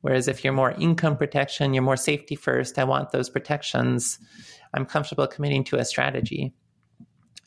Whereas 0.00 0.28
if 0.28 0.44
you're 0.44 0.52
more 0.52 0.72
income 0.72 1.16
protection, 1.16 1.74
you're 1.74 1.82
more 1.82 1.96
safety 1.96 2.36
first, 2.36 2.78
I 2.78 2.84
want 2.84 3.10
those 3.10 3.30
protections, 3.30 4.18
I'm 4.74 4.84
comfortable 4.84 5.26
committing 5.26 5.64
to 5.64 5.76
a 5.76 5.84
strategy. 5.84 6.54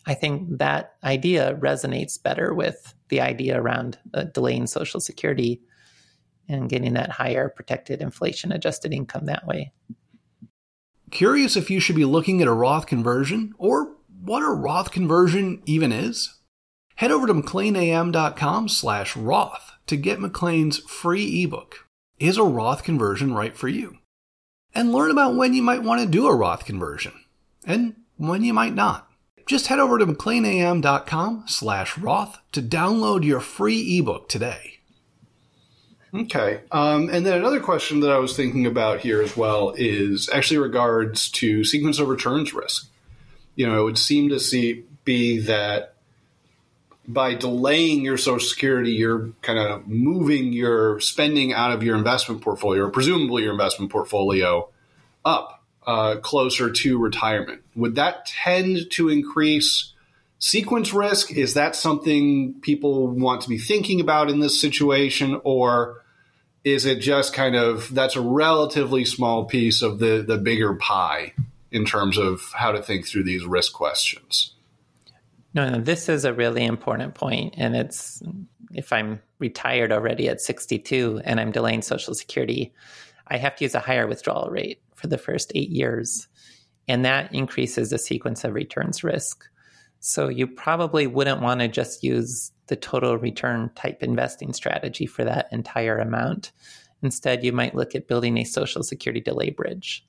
I 0.05 0.13
think 0.13 0.57
that 0.57 0.95
idea 1.03 1.55
resonates 1.55 2.21
better 2.21 2.53
with 2.53 2.93
the 3.09 3.21
idea 3.21 3.61
around 3.61 3.99
uh, 4.13 4.23
delaying 4.23 4.67
Social 4.67 4.99
Security 4.99 5.61
and 6.47 6.69
getting 6.69 6.93
that 6.93 7.11
higher 7.11 7.49
protected 7.49 8.01
inflation 8.01 8.51
adjusted 8.51 8.93
income 8.93 9.25
that 9.25 9.45
way. 9.45 9.71
Curious 11.11 11.55
if 11.55 11.69
you 11.69 11.79
should 11.79 11.95
be 11.95 12.05
looking 12.05 12.41
at 12.41 12.47
a 12.47 12.53
Roth 12.53 12.87
conversion 12.87 13.53
or 13.57 13.95
what 14.21 14.43
a 14.43 14.49
Roth 14.49 14.91
conversion 14.91 15.61
even 15.65 15.91
is? 15.91 16.35
Head 16.95 17.11
over 17.11 17.27
to 17.27 17.33
mcleanam.com 17.33 18.67
slash 18.67 19.15
Roth 19.15 19.71
to 19.87 19.95
get 19.95 20.19
McLean's 20.19 20.79
free 20.79 21.43
ebook, 21.43 21.87
Is 22.19 22.37
a 22.37 22.43
Roth 22.43 22.83
Conversion 22.83 23.33
Right 23.33 23.55
for 23.55 23.69
You? 23.69 23.97
And 24.75 24.91
learn 24.91 25.09
about 25.09 25.35
when 25.35 25.53
you 25.53 25.63
might 25.63 25.83
want 25.83 26.01
to 26.01 26.07
do 26.07 26.27
a 26.27 26.35
Roth 26.35 26.65
conversion 26.65 27.13
and 27.65 27.95
when 28.17 28.43
you 28.43 28.53
might 28.53 28.75
not. 28.75 29.09
Just 29.45 29.67
head 29.67 29.79
over 29.79 29.97
to 29.97 30.05
mcleanam.com 30.05 31.45
slash 31.47 31.97
Roth 31.97 32.39
to 32.51 32.61
download 32.61 33.23
your 33.23 33.39
free 33.39 33.97
ebook 33.97 34.29
today. 34.29 34.79
Okay. 36.13 36.61
Um, 36.71 37.09
and 37.09 37.25
then 37.25 37.37
another 37.37 37.59
question 37.59 38.01
that 38.01 38.11
I 38.11 38.17
was 38.17 38.35
thinking 38.35 38.65
about 38.65 38.99
here 38.99 39.21
as 39.21 39.37
well 39.37 39.73
is 39.77 40.29
actually 40.29 40.57
regards 40.57 41.29
to 41.31 41.63
sequence 41.63 41.99
of 41.99 42.09
returns 42.09 42.53
risk 42.53 42.89
you 43.59 43.67
know, 43.67 43.81
it 43.81 43.83
would 43.83 43.97
seem 43.97 44.29
to 44.29 44.39
see 44.39 44.85
be 45.03 45.39
that 45.39 45.95
by 47.05 47.33
delaying 47.33 48.05
your 48.05 48.17
Social 48.17 48.47
Security, 48.47 48.91
you're 48.91 49.31
kind 49.41 49.59
of 49.59 49.85
moving 49.85 50.53
your 50.53 51.01
spending 51.01 51.51
out 51.51 51.73
of 51.73 51.83
your 51.83 51.97
investment 51.97 52.41
portfolio, 52.41 52.85
or 52.85 52.89
presumably 52.89 53.43
your 53.43 53.51
investment 53.51 53.91
portfolio, 53.91 54.69
up 55.25 55.61
uh, 55.85 56.15
closer 56.21 56.71
to 56.71 56.99
retirement. 56.99 57.61
Would 57.75 57.95
that 57.95 58.27
tend 58.27 58.91
to 58.91 59.09
increase 59.09 59.91
sequence 60.37 60.93
risk? 60.93 61.29
Is 61.29 61.55
that 61.55 61.75
something 61.75 62.61
people 62.61 63.07
want 63.07 63.41
to 63.41 63.49
be 63.49 63.57
thinking 63.57 63.99
about 63.99 64.29
in 64.29 64.39
this 64.39 64.57
situation, 64.57 65.41
or 65.43 66.01
is 66.63 66.85
it 66.85 66.99
just 67.01 67.33
kind 67.33 67.57
of 67.57 67.93
that's 67.93 68.15
a 68.15 68.21
relatively 68.21 69.03
small 69.03 69.43
piece 69.43 69.81
of 69.81 69.99
the 69.99 70.23
the 70.25 70.37
bigger 70.37 70.75
pie? 70.75 71.33
In 71.71 71.85
terms 71.85 72.17
of 72.17 72.41
how 72.53 72.71
to 72.71 72.81
think 72.81 73.05
through 73.05 73.23
these 73.23 73.45
risk 73.45 73.73
questions. 73.73 74.55
No, 75.53 75.69
no, 75.69 75.79
this 75.79 76.09
is 76.09 76.25
a 76.25 76.33
really 76.33 76.63
important 76.63 77.15
point, 77.15 77.55
and 77.57 77.75
it's 77.75 78.21
if 78.71 78.93
I'm 78.93 79.19
retired 79.39 79.91
already 79.91 80.29
at 80.29 80.41
62 80.41 81.21
and 81.23 81.39
I'm 81.39 81.51
delaying 81.51 81.81
Social 81.81 82.13
Security, 82.13 82.73
I 83.27 83.37
have 83.37 83.55
to 83.55 83.63
use 83.63 83.73
a 83.73 83.79
higher 83.79 84.07
withdrawal 84.07 84.49
rate 84.49 84.81
for 84.93 85.07
the 85.07 85.17
first 85.17 85.51
eight 85.55 85.69
years, 85.69 86.27
and 86.87 87.03
that 87.05 87.33
increases 87.33 87.89
the 87.89 87.97
sequence 87.97 88.43
of 88.43 88.53
returns 88.53 89.03
risk. 89.03 89.45
So 89.99 90.29
you 90.29 90.47
probably 90.47 91.07
wouldn't 91.07 91.41
want 91.41 91.61
to 91.61 91.67
just 91.67 92.03
use 92.03 92.51
the 92.67 92.75
total 92.75 93.17
return 93.17 93.71
type 93.75 94.03
investing 94.03 94.53
strategy 94.53 95.05
for 95.05 95.23
that 95.25 95.47
entire 95.51 95.97
amount. 95.97 96.51
Instead, 97.01 97.43
you 97.43 97.51
might 97.51 97.75
look 97.75 97.95
at 97.95 98.07
building 98.07 98.37
a 98.37 98.43
Social 98.43 98.83
Security 98.83 99.21
delay 99.21 99.49
bridge. 99.49 100.05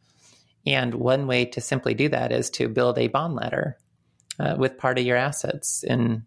And 0.67 0.95
one 0.95 1.27
way 1.27 1.45
to 1.47 1.61
simply 1.61 1.95
do 1.95 2.09
that 2.11 2.33
is 2.33 2.51
to 2.51 2.69
build 2.69 2.99
a 2.99 3.09
bond 3.09 3.35
ladder 3.35 3.79
uh, 4.39 4.57
with 4.59 4.79
part 4.79 4.99
of 4.99 5.05
your 5.05 5.17
assets. 5.17 5.85
And 5.85 6.23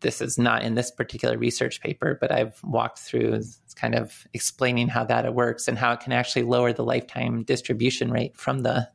this 0.00 0.20
is 0.20 0.38
not 0.38 0.62
in 0.62 0.74
this 0.74 0.90
particular 0.90 1.36
research 1.36 1.80
paper, 1.80 2.16
but 2.20 2.32
I've 2.32 2.58
walked 2.64 2.98
through 2.98 3.42
kind 3.76 3.94
of 3.94 4.26
explaining 4.32 4.88
how 4.88 5.04
that 5.04 5.34
works 5.34 5.68
and 5.68 5.76
how 5.76 5.92
it 5.92 6.00
can 6.00 6.12
actually 6.12 6.44
lower 6.44 6.72
the 6.72 6.84
lifetime 6.84 7.42
distribution 7.44 8.10
rate 8.10 8.36
from 8.36 8.60
the 8.60 8.88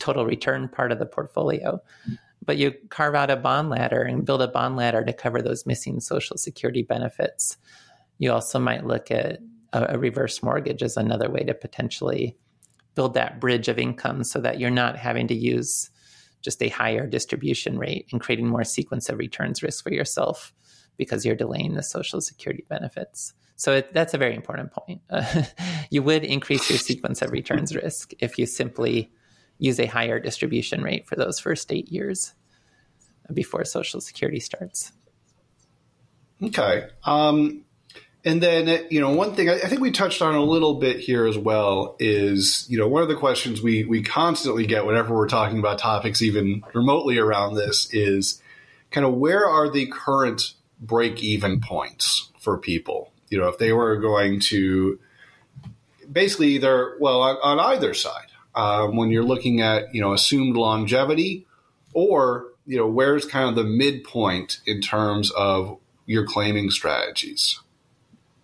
total 0.00 0.26
return 0.26 0.68
part 0.68 0.92
of 0.92 0.98
the 0.98 1.06
portfolio. 1.06 1.80
But 2.44 2.56
you 2.56 2.74
carve 2.88 3.14
out 3.14 3.30
a 3.30 3.36
bond 3.36 3.70
ladder 3.70 4.02
and 4.02 4.24
build 4.24 4.42
a 4.42 4.48
bond 4.48 4.76
ladder 4.76 5.04
to 5.04 5.12
cover 5.12 5.42
those 5.42 5.66
missing 5.66 6.00
Social 6.00 6.36
Security 6.36 6.82
benefits. 6.82 7.56
You 8.18 8.32
also 8.32 8.58
might 8.58 8.86
look 8.86 9.10
at 9.10 9.38
a, 9.72 9.94
a 9.94 9.98
reverse 9.98 10.42
mortgage 10.42 10.82
as 10.82 10.96
another 10.96 11.30
way 11.30 11.44
to 11.44 11.54
potentially 11.54 12.36
build 12.98 13.14
that 13.14 13.38
bridge 13.38 13.68
of 13.68 13.78
income 13.78 14.24
so 14.24 14.40
that 14.40 14.58
you're 14.58 14.70
not 14.70 14.96
having 14.96 15.28
to 15.28 15.34
use 15.34 15.88
just 16.40 16.60
a 16.60 16.68
higher 16.68 17.06
distribution 17.06 17.78
rate 17.78 18.08
and 18.10 18.20
creating 18.20 18.48
more 18.48 18.64
sequence 18.64 19.08
of 19.08 19.18
returns 19.18 19.62
risk 19.62 19.84
for 19.84 19.92
yourself 19.92 20.52
because 20.96 21.24
you're 21.24 21.36
delaying 21.36 21.74
the 21.74 21.82
social 21.84 22.20
security 22.20 22.64
benefits. 22.68 23.34
So 23.54 23.74
it, 23.74 23.94
that's 23.94 24.14
a 24.14 24.18
very 24.18 24.34
important 24.34 24.72
point. 24.72 25.00
Uh, 25.08 25.44
you 25.90 26.02
would 26.02 26.24
increase 26.24 26.68
your 26.68 26.80
sequence 26.80 27.22
of 27.22 27.30
returns 27.30 27.72
risk 27.72 28.14
if 28.18 28.36
you 28.36 28.46
simply 28.46 29.12
use 29.58 29.78
a 29.78 29.86
higher 29.86 30.18
distribution 30.18 30.82
rate 30.82 31.06
for 31.06 31.14
those 31.14 31.38
first 31.38 31.70
eight 31.70 31.92
years 31.92 32.34
before 33.32 33.64
Social 33.64 34.00
Security 34.00 34.40
starts. 34.40 34.90
Okay. 36.42 36.88
Um, 37.04 37.64
and 38.24 38.42
then, 38.42 38.86
you 38.90 39.00
know, 39.00 39.10
one 39.10 39.34
thing 39.34 39.48
I, 39.48 39.54
I 39.54 39.68
think 39.68 39.80
we 39.80 39.90
touched 39.90 40.22
on 40.22 40.34
a 40.34 40.42
little 40.42 40.74
bit 40.74 40.98
here 40.98 41.26
as 41.26 41.38
well 41.38 41.96
is, 41.98 42.66
you 42.68 42.78
know, 42.78 42.88
one 42.88 43.02
of 43.02 43.08
the 43.08 43.14
questions 43.14 43.62
we 43.62 43.84
we 43.84 44.02
constantly 44.02 44.66
get 44.66 44.84
whenever 44.84 45.14
we're 45.14 45.28
talking 45.28 45.58
about 45.58 45.78
topics, 45.78 46.20
even 46.20 46.64
remotely 46.74 47.18
around 47.18 47.54
this, 47.54 47.92
is 47.92 48.42
kind 48.90 49.06
of 49.06 49.14
where 49.14 49.46
are 49.46 49.70
the 49.70 49.86
current 49.86 50.54
break 50.80 51.22
even 51.22 51.60
points 51.60 52.30
for 52.40 52.58
people? 52.58 53.12
You 53.28 53.38
know, 53.38 53.48
if 53.48 53.58
they 53.58 53.72
were 53.72 53.96
going 53.96 54.40
to 54.40 54.98
basically 56.10 56.48
either, 56.48 56.96
well, 56.98 57.20
on, 57.20 57.36
on 57.42 57.60
either 57.60 57.94
side, 57.94 58.28
um, 58.54 58.96
when 58.96 59.10
you're 59.10 59.24
looking 59.24 59.60
at, 59.60 59.94
you 59.94 60.00
know, 60.00 60.12
assumed 60.12 60.56
longevity 60.56 61.46
or, 61.92 62.46
you 62.66 62.76
know, 62.76 62.86
where's 62.86 63.24
kind 63.24 63.48
of 63.48 63.54
the 63.54 63.64
midpoint 63.64 64.60
in 64.66 64.80
terms 64.80 65.30
of 65.30 65.78
your 66.06 66.26
claiming 66.26 66.70
strategies? 66.70 67.60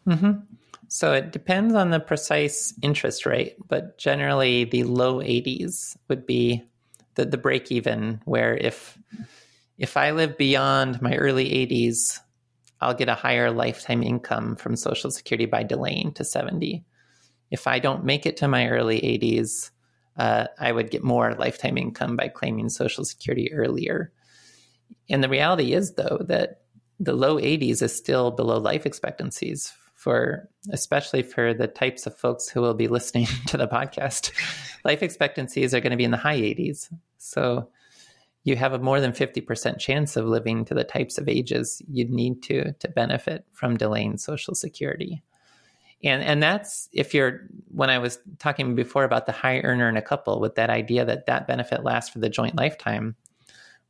Mm-hmm. 0.06 0.40
So 0.88 1.12
it 1.12 1.32
depends 1.32 1.74
on 1.74 1.90
the 1.90 2.00
precise 2.00 2.74
interest 2.82 3.26
rate, 3.26 3.56
but 3.68 3.98
generally 3.98 4.64
the 4.64 4.84
low 4.84 5.20
80s 5.20 5.96
would 6.08 6.26
be 6.26 6.62
the, 7.14 7.24
the 7.24 7.38
break 7.38 7.72
even, 7.72 8.20
where 8.24 8.56
if 8.56 8.98
if 9.76 9.96
I 9.96 10.12
live 10.12 10.38
beyond 10.38 11.02
my 11.02 11.16
early 11.16 11.46
80s, 11.46 12.20
I'll 12.80 12.94
get 12.94 13.08
a 13.08 13.14
higher 13.14 13.50
lifetime 13.50 14.04
income 14.04 14.54
from 14.54 14.76
Social 14.76 15.10
Security 15.10 15.46
by 15.46 15.64
delaying 15.64 16.12
to 16.12 16.24
70. 16.24 16.84
If 17.50 17.66
I 17.66 17.80
don't 17.80 18.04
make 18.04 18.24
it 18.24 18.36
to 18.38 18.46
my 18.46 18.68
early 18.68 19.00
80s, 19.00 19.70
uh, 20.16 20.46
I 20.60 20.70
would 20.70 20.90
get 20.90 21.02
more 21.02 21.34
lifetime 21.34 21.76
income 21.76 22.16
by 22.16 22.28
claiming 22.28 22.68
Social 22.68 23.04
Security 23.04 23.52
earlier. 23.52 24.12
And 25.08 25.24
the 25.24 25.28
reality 25.28 25.72
is, 25.72 25.94
though, 25.94 26.18
that 26.28 26.60
the 27.00 27.14
low 27.14 27.36
80s 27.36 27.82
is 27.82 27.96
still 27.96 28.30
below 28.30 28.58
life 28.58 28.86
expectancies 28.86 29.72
for 30.04 30.50
especially 30.70 31.22
for 31.22 31.54
the 31.54 31.66
types 31.66 32.06
of 32.06 32.14
folks 32.14 32.46
who 32.46 32.60
will 32.60 32.74
be 32.74 32.88
listening 32.88 33.26
to 33.46 33.56
the 33.56 33.66
podcast. 33.66 34.32
Life 34.84 35.02
expectancies 35.02 35.72
are 35.72 35.80
going 35.80 35.92
to 35.92 35.96
be 35.96 36.04
in 36.04 36.10
the 36.10 36.18
high 36.18 36.38
80s. 36.38 36.92
So 37.16 37.70
you 38.42 38.54
have 38.56 38.74
a 38.74 38.78
more 38.78 39.00
than 39.00 39.12
50% 39.12 39.78
chance 39.78 40.18
of 40.18 40.26
living 40.26 40.66
to 40.66 40.74
the 40.74 40.84
types 40.84 41.16
of 41.16 41.26
ages 41.26 41.80
you'd 41.90 42.10
need 42.10 42.42
to 42.42 42.74
to 42.74 42.88
benefit 42.88 43.46
from 43.52 43.78
delaying 43.78 44.18
social 44.18 44.54
security. 44.54 45.22
And 46.02 46.22
and 46.22 46.42
that's 46.42 46.90
if 46.92 47.14
you're 47.14 47.48
when 47.68 47.88
I 47.88 47.96
was 47.96 48.18
talking 48.38 48.74
before 48.74 49.04
about 49.04 49.24
the 49.24 49.32
high 49.32 49.60
earner 49.60 49.88
in 49.88 49.96
a 49.96 50.02
couple 50.02 50.38
with 50.38 50.56
that 50.56 50.68
idea 50.68 51.06
that 51.06 51.24
that 51.24 51.46
benefit 51.46 51.82
lasts 51.82 52.10
for 52.10 52.18
the 52.18 52.28
joint 52.28 52.56
lifetime 52.56 53.16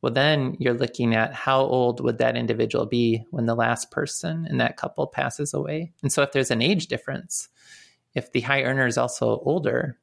well, 0.01 0.13
then 0.13 0.55
you're 0.59 0.73
looking 0.73 1.15
at 1.15 1.33
how 1.33 1.61
old 1.61 1.99
would 2.01 2.17
that 2.19 2.37
individual 2.37 2.85
be 2.85 3.25
when 3.31 3.45
the 3.45 3.55
last 3.55 3.91
person 3.91 4.45
in 4.49 4.57
that 4.57 4.77
couple 4.77 5.07
passes 5.07 5.53
away. 5.53 5.91
And 6.03 6.11
so, 6.11 6.21
if 6.21 6.31
there's 6.31 6.51
an 6.51 6.61
age 6.61 6.87
difference, 6.87 7.49
if 8.13 8.31
the 8.31 8.41
high 8.41 8.63
earner 8.63 8.85
is 8.85 8.97
also 8.97 9.39
older, 9.43 9.97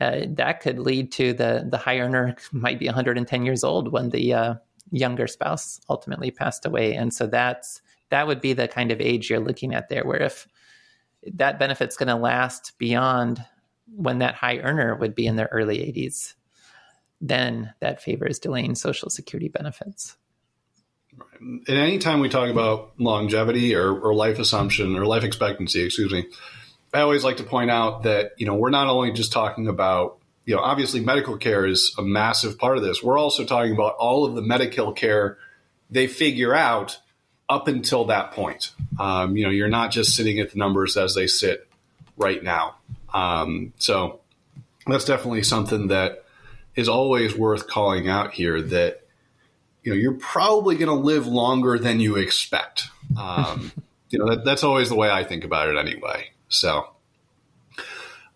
uh, 0.00 0.22
that 0.28 0.60
could 0.60 0.78
lead 0.78 1.12
to 1.12 1.32
the 1.32 1.66
the 1.68 1.78
high 1.78 2.00
earner 2.00 2.36
might 2.52 2.78
be 2.78 2.86
110 2.86 3.44
years 3.44 3.64
old 3.64 3.92
when 3.92 4.10
the 4.10 4.34
uh, 4.34 4.54
younger 4.90 5.26
spouse 5.26 5.80
ultimately 5.88 6.30
passed 6.30 6.66
away. 6.66 6.94
And 6.94 7.12
so 7.12 7.26
that's 7.26 7.80
that 8.10 8.26
would 8.26 8.40
be 8.40 8.52
the 8.52 8.68
kind 8.68 8.92
of 8.92 9.00
age 9.00 9.30
you're 9.30 9.40
looking 9.40 9.74
at 9.74 9.88
there, 9.88 10.04
where 10.04 10.22
if 10.22 10.46
that 11.34 11.58
benefit's 11.58 11.96
going 11.96 12.08
to 12.08 12.16
last 12.16 12.72
beyond 12.78 13.44
when 13.96 14.18
that 14.18 14.34
high 14.34 14.58
earner 14.58 14.94
would 14.96 15.14
be 15.14 15.26
in 15.26 15.36
their 15.36 15.48
early 15.50 15.78
80s 15.78 16.34
then 17.20 17.72
that 17.80 18.02
favors 18.02 18.38
delaying 18.38 18.74
Social 18.74 19.10
Security 19.10 19.48
benefits. 19.48 20.16
And 21.40 21.62
anytime 21.68 22.20
we 22.20 22.28
talk 22.28 22.48
about 22.48 22.92
longevity 22.98 23.74
or, 23.74 23.96
or 23.96 24.14
life 24.14 24.38
assumption 24.38 24.96
or 24.96 25.06
life 25.06 25.24
expectancy, 25.24 25.82
excuse 25.82 26.12
me, 26.12 26.26
I 26.92 27.00
always 27.00 27.24
like 27.24 27.36
to 27.38 27.44
point 27.44 27.70
out 27.70 28.04
that 28.04 28.32
you 28.36 28.46
know 28.46 28.54
we're 28.54 28.70
not 28.70 28.88
only 28.88 29.12
just 29.12 29.32
talking 29.32 29.68
about 29.68 30.18
you 30.44 30.54
know 30.54 30.62
obviously 30.62 31.00
medical 31.00 31.36
care 31.36 31.66
is 31.66 31.94
a 31.98 32.02
massive 32.02 32.58
part 32.58 32.76
of 32.76 32.82
this. 32.82 33.02
We're 33.02 33.18
also 33.18 33.44
talking 33.44 33.72
about 33.72 33.94
all 33.96 34.24
of 34.24 34.34
the 34.34 34.42
medical 34.42 34.92
care 34.92 35.38
they 35.90 36.06
figure 36.06 36.54
out 36.54 36.98
up 37.48 37.68
until 37.68 38.06
that 38.06 38.32
point. 38.32 38.72
Um, 38.98 39.36
you 39.36 39.44
know, 39.44 39.50
you're 39.50 39.68
not 39.68 39.90
just 39.90 40.16
sitting 40.16 40.38
at 40.38 40.52
the 40.52 40.58
numbers 40.58 40.96
as 40.96 41.14
they 41.14 41.26
sit 41.26 41.68
right 42.16 42.42
now. 42.42 42.76
Um, 43.12 43.72
so 43.78 44.20
that's 44.86 45.04
definitely 45.04 45.42
something 45.42 45.88
that 45.88 46.23
is 46.76 46.88
always 46.88 47.36
worth 47.36 47.66
calling 47.66 48.08
out 48.08 48.32
here 48.32 48.60
that 48.60 49.02
you 49.82 49.92
know 49.92 49.98
you're 49.98 50.14
probably 50.14 50.76
going 50.76 50.88
to 50.88 50.94
live 50.94 51.26
longer 51.26 51.78
than 51.78 52.00
you 52.00 52.16
expect. 52.16 52.88
Um, 53.18 53.72
you 54.10 54.18
know 54.18 54.30
that, 54.30 54.44
that's 54.44 54.64
always 54.64 54.88
the 54.88 54.96
way 54.96 55.10
I 55.10 55.24
think 55.24 55.44
about 55.44 55.68
it 55.68 55.76
anyway. 55.76 56.30
So, 56.48 56.88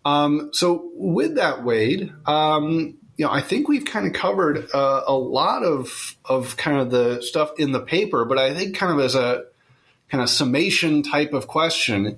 um, 0.05 0.49
so 0.53 0.89
with 0.93 1.35
that, 1.35 1.63
Wade, 1.63 2.13
um, 2.25 2.97
you 3.17 3.25
know, 3.25 3.31
I 3.31 3.41
think 3.41 3.67
we've 3.67 3.85
kind 3.85 4.07
of 4.07 4.13
covered 4.13 4.69
uh, 4.73 5.03
a 5.07 5.13
lot 5.13 5.63
of 5.63 6.15
of 6.25 6.55
kind 6.57 6.79
of 6.79 6.91
the 6.91 7.21
stuff 7.21 7.51
in 7.57 7.71
the 7.71 7.81
paper, 7.81 8.25
but 8.25 8.37
I 8.37 8.53
think 8.53 8.75
kind 8.75 8.91
of 8.91 8.99
as 9.03 9.15
a 9.15 9.45
kind 10.09 10.23
of 10.23 10.29
summation 10.29 11.03
type 11.03 11.33
of 11.33 11.47
question, 11.47 12.17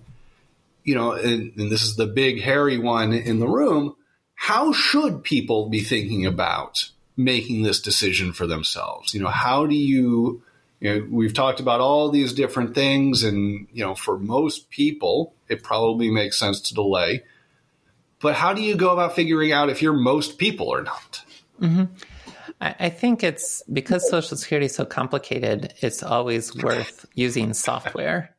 you 0.83 0.95
know, 0.95 1.11
and, 1.11 1.53
and 1.57 1.71
this 1.71 1.83
is 1.83 1.95
the 1.95 2.07
big 2.07 2.41
hairy 2.41 2.77
one 2.77 3.13
in 3.13 3.39
the 3.39 3.47
room 3.47 3.95
how 4.41 4.73
should 4.73 5.23
people 5.23 5.69
be 5.69 5.81
thinking 5.81 6.25
about 6.25 6.89
making 7.15 7.61
this 7.61 7.79
decision 7.79 8.33
for 8.33 8.47
themselves? 8.47 9.13
You 9.13 9.21
know, 9.21 9.27
how 9.27 9.67
do 9.67 9.75
you, 9.75 10.41
you 10.79 10.95
know, 10.95 11.07
we've 11.11 11.35
talked 11.35 11.59
about 11.59 11.79
all 11.79 12.09
these 12.09 12.33
different 12.33 12.73
things, 12.73 13.21
and, 13.23 13.67
you 13.71 13.85
know, 13.85 13.93
for 13.93 14.17
most 14.17 14.71
people, 14.71 15.35
it 15.47 15.61
probably 15.61 16.09
makes 16.09 16.39
sense 16.39 16.59
to 16.61 16.73
delay. 16.73 17.21
But 18.19 18.33
how 18.33 18.55
do 18.55 18.63
you 18.63 18.75
go 18.75 18.89
about 18.89 19.13
figuring 19.13 19.51
out 19.51 19.69
if 19.69 19.83
you're 19.83 19.93
most 19.93 20.39
people 20.39 20.69
or 20.69 20.81
not? 20.81 21.23
Mm-hmm. 21.61 21.83
I 22.59 22.89
think 22.89 23.23
it's 23.23 23.61
because 23.71 24.09
Social 24.09 24.35
Security 24.37 24.65
is 24.65 24.73
so 24.73 24.85
complicated, 24.85 25.75
it's 25.81 26.01
always 26.01 26.55
worth 26.55 27.05
using 27.13 27.53
software. 27.53 28.35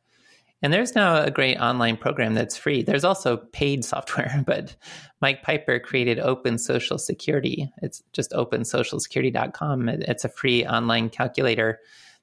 And 0.63 0.71
there's 0.71 0.95
now 0.95 1.21
a 1.21 1.29
great 1.29 1.57
online 1.57 1.97
program 1.97 2.33
that's 2.33 2.55
free. 2.55 2.83
There's 2.83 3.03
also 3.03 3.35
paid 3.35 3.83
software, 3.83 4.43
but 4.47 4.75
Mike 5.21 5.43
Piper 5.43 5.77
created 5.77 6.19
Open 6.19 6.57
Social 6.57 6.97
Security. 6.97 7.71
It's 7.81 8.01
just 8.13 8.31
opensocialsecurity.com. 8.31 9.89
It's 9.89 10.23
a 10.23 10.29
free 10.29 10.65
online 10.65 11.09
calculator 11.09 11.79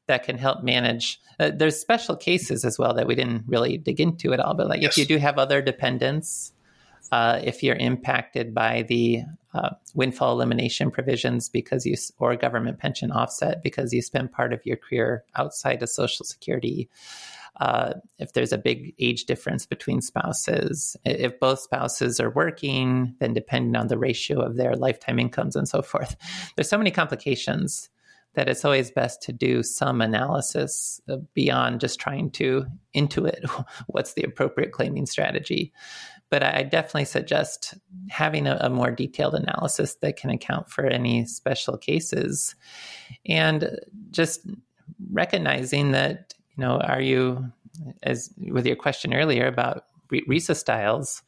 that 0.07 0.25
can 0.25 0.39
help 0.39 0.65
manage. 0.65 1.21
Uh, 1.39 1.51
there's 1.55 1.79
special 1.79 2.17
cases 2.17 2.65
as 2.65 2.79
well 2.79 2.95
that 2.95 3.07
we 3.07 3.15
didn't 3.15 3.45
really 3.47 3.77
dig 3.77 4.01
into 4.01 4.33
at 4.33 4.41
all, 4.41 4.55
but 4.55 4.69
like 4.69 4.81
yes. 4.81 4.93
if 4.93 4.99
you 4.99 5.05
do 5.05 5.19
have 5.19 5.39
other 5.39 5.61
dependents, 5.61 6.53
uh, 7.13 7.41
if 7.45 7.63
you're 7.63 7.77
impacted 7.77 8.55
by 8.55 8.83
the 8.83 9.23
uh, 9.53 9.71
windfall 9.95 10.33
elimination 10.33 10.91
provisions 10.91 11.49
because 11.49 11.85
you 11.85 11.97
or 12.19 12.37
government 12.37 12.79
pension 12.79 13.11
offset 13.11 13.63
because 13.63 13.93
you 13.93 14.01
spend 14.01 14.33
part 14.33 14.53
of 14.53 14.65
your 14.65 14.77
career 14.77 15.25
outside 15.37 15.83
of 15.83 15.89
Social 15.89 16.25
Security, 16.25 16.89
uh, 17.59 17.95
if 18.19 18.33
there's 18.33 18.53
a 18.53 18.59
big 18.59 18.95
age 18.99 19.25
difference 19.25 19.67
between 19.67 20.01
spouses, 20.01 20.97
if 21.05 21.39
both 21.41 21.61
spouses 21.61 22.21
are 22.21 22.31
working, 22.31 23.15
then 23.21 23.35
depending 23.35 23.77
on 23.77 23.89
the 23.89 23.99
ratio 23.99 24.41
of 24.41 24.57
their 24.57 24.77
lifetime 24.77 25.19
incomes 25.19 25.57
and 25.57 25.69
so 25.69 25.83
forth. 25.83 26.17
There's 26.57 26.69
so 26.69 26.79
many 26.79 26.91
complications 26.91 27.91
that 28.35 28.49
it's 28.49 28.65
always 28.65 28.91
best 28.91 29.23
to 29.23 29.33
do 29.33 29.63
some 29.63 30.01
analysis 30.01 31.01
beyond 31.35 31.81
just 31.81 31.99
trying 31.99 32.31
to 32.31 32.65
intuit 32.95 33.45
what's 33.89 34.15
the 34.15 34.23
appropriate 34.23 34.73
claiming 34.73 35.07
strategy. 35.07 35.73
But 36.31 36.45
I 36.45 36.63
definitely 36.63 37.07
suggest 37.07 37.75
having 38.09 38.47
a, 38.47 38.57
a 38.61 38.71
more 38.71 38.93
detailed 38.93 39.35
analysis 39.35 39.97
that 39.97 40.17
can 40.17 40.31
account 40.31 40.71
for 40.71 40.87
any 40.87 41.27
special 41.27 41.77
cases 41.77 42.55
and 43.27 43.81
just 44.13 44.47
recognizing 45.11 45.91
that 45.91 46.35
you 46.61 46.67
know, 46.67 46.79
are 46.79 47.01
you 47.01 47.51
as 48.03 48.35
with 48.37 48.67
your 48.67 48.77
question 48.77 49.15
earlier 49.15 49.47
about 49.47 49.87
RISA 50.11 50.55
styles? 50.55 51.23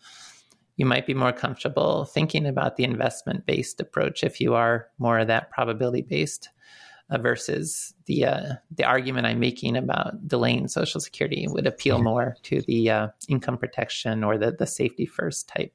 You 0.77 0.85
might 0.85 1.07
be 1.07 1.15
more 1.15 1.33
comfortable 1.33 2.05
thinking 2.05 2.45
about 2.47 2.77
the 2.77 2.85
investment 2.85 3.47
based 3.47 3.81
approach 3.81 4.25
if 4.25 4.43
you 4.43 4.55
are 4.55 4.89
more 4.99 5.19
of 5.19 5.29
that 5.29 5.51
probability 5.51 6.03
based 6.03 6.51
uh, 7.09 7.17
versus 7.17 7.95
the 8.05 8.27
uh, 8.27 8.53
the 8.77 8.85
argument 8.85 9.27
I'm 9.27 9.41
making 9.41 9.75
about 9.75 10.29
delaying 10.29 10.69
Social 10.69 11.01
Security 11.01 11.47
would 11.49 11.67
appeal 11.67 11.97
mm-hmm. 11.97 12.05
more 12.05 12.37
to 12.43 12.61
the 12.61 12.91
uh, 12.91 13.09
income 13.29 13.57
protection 13.57 14.25
or 14.25 14.37
the 14.37 14.53
the 14.53 14.67
safety 14.67 15.07
first 15.07 15.49
type 15.49 15.73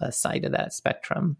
uh, 0.00 0.10
side 0.10 0.46
of 0.46 0.52
that 0.52 0.72
spectrum. 0.72 1.36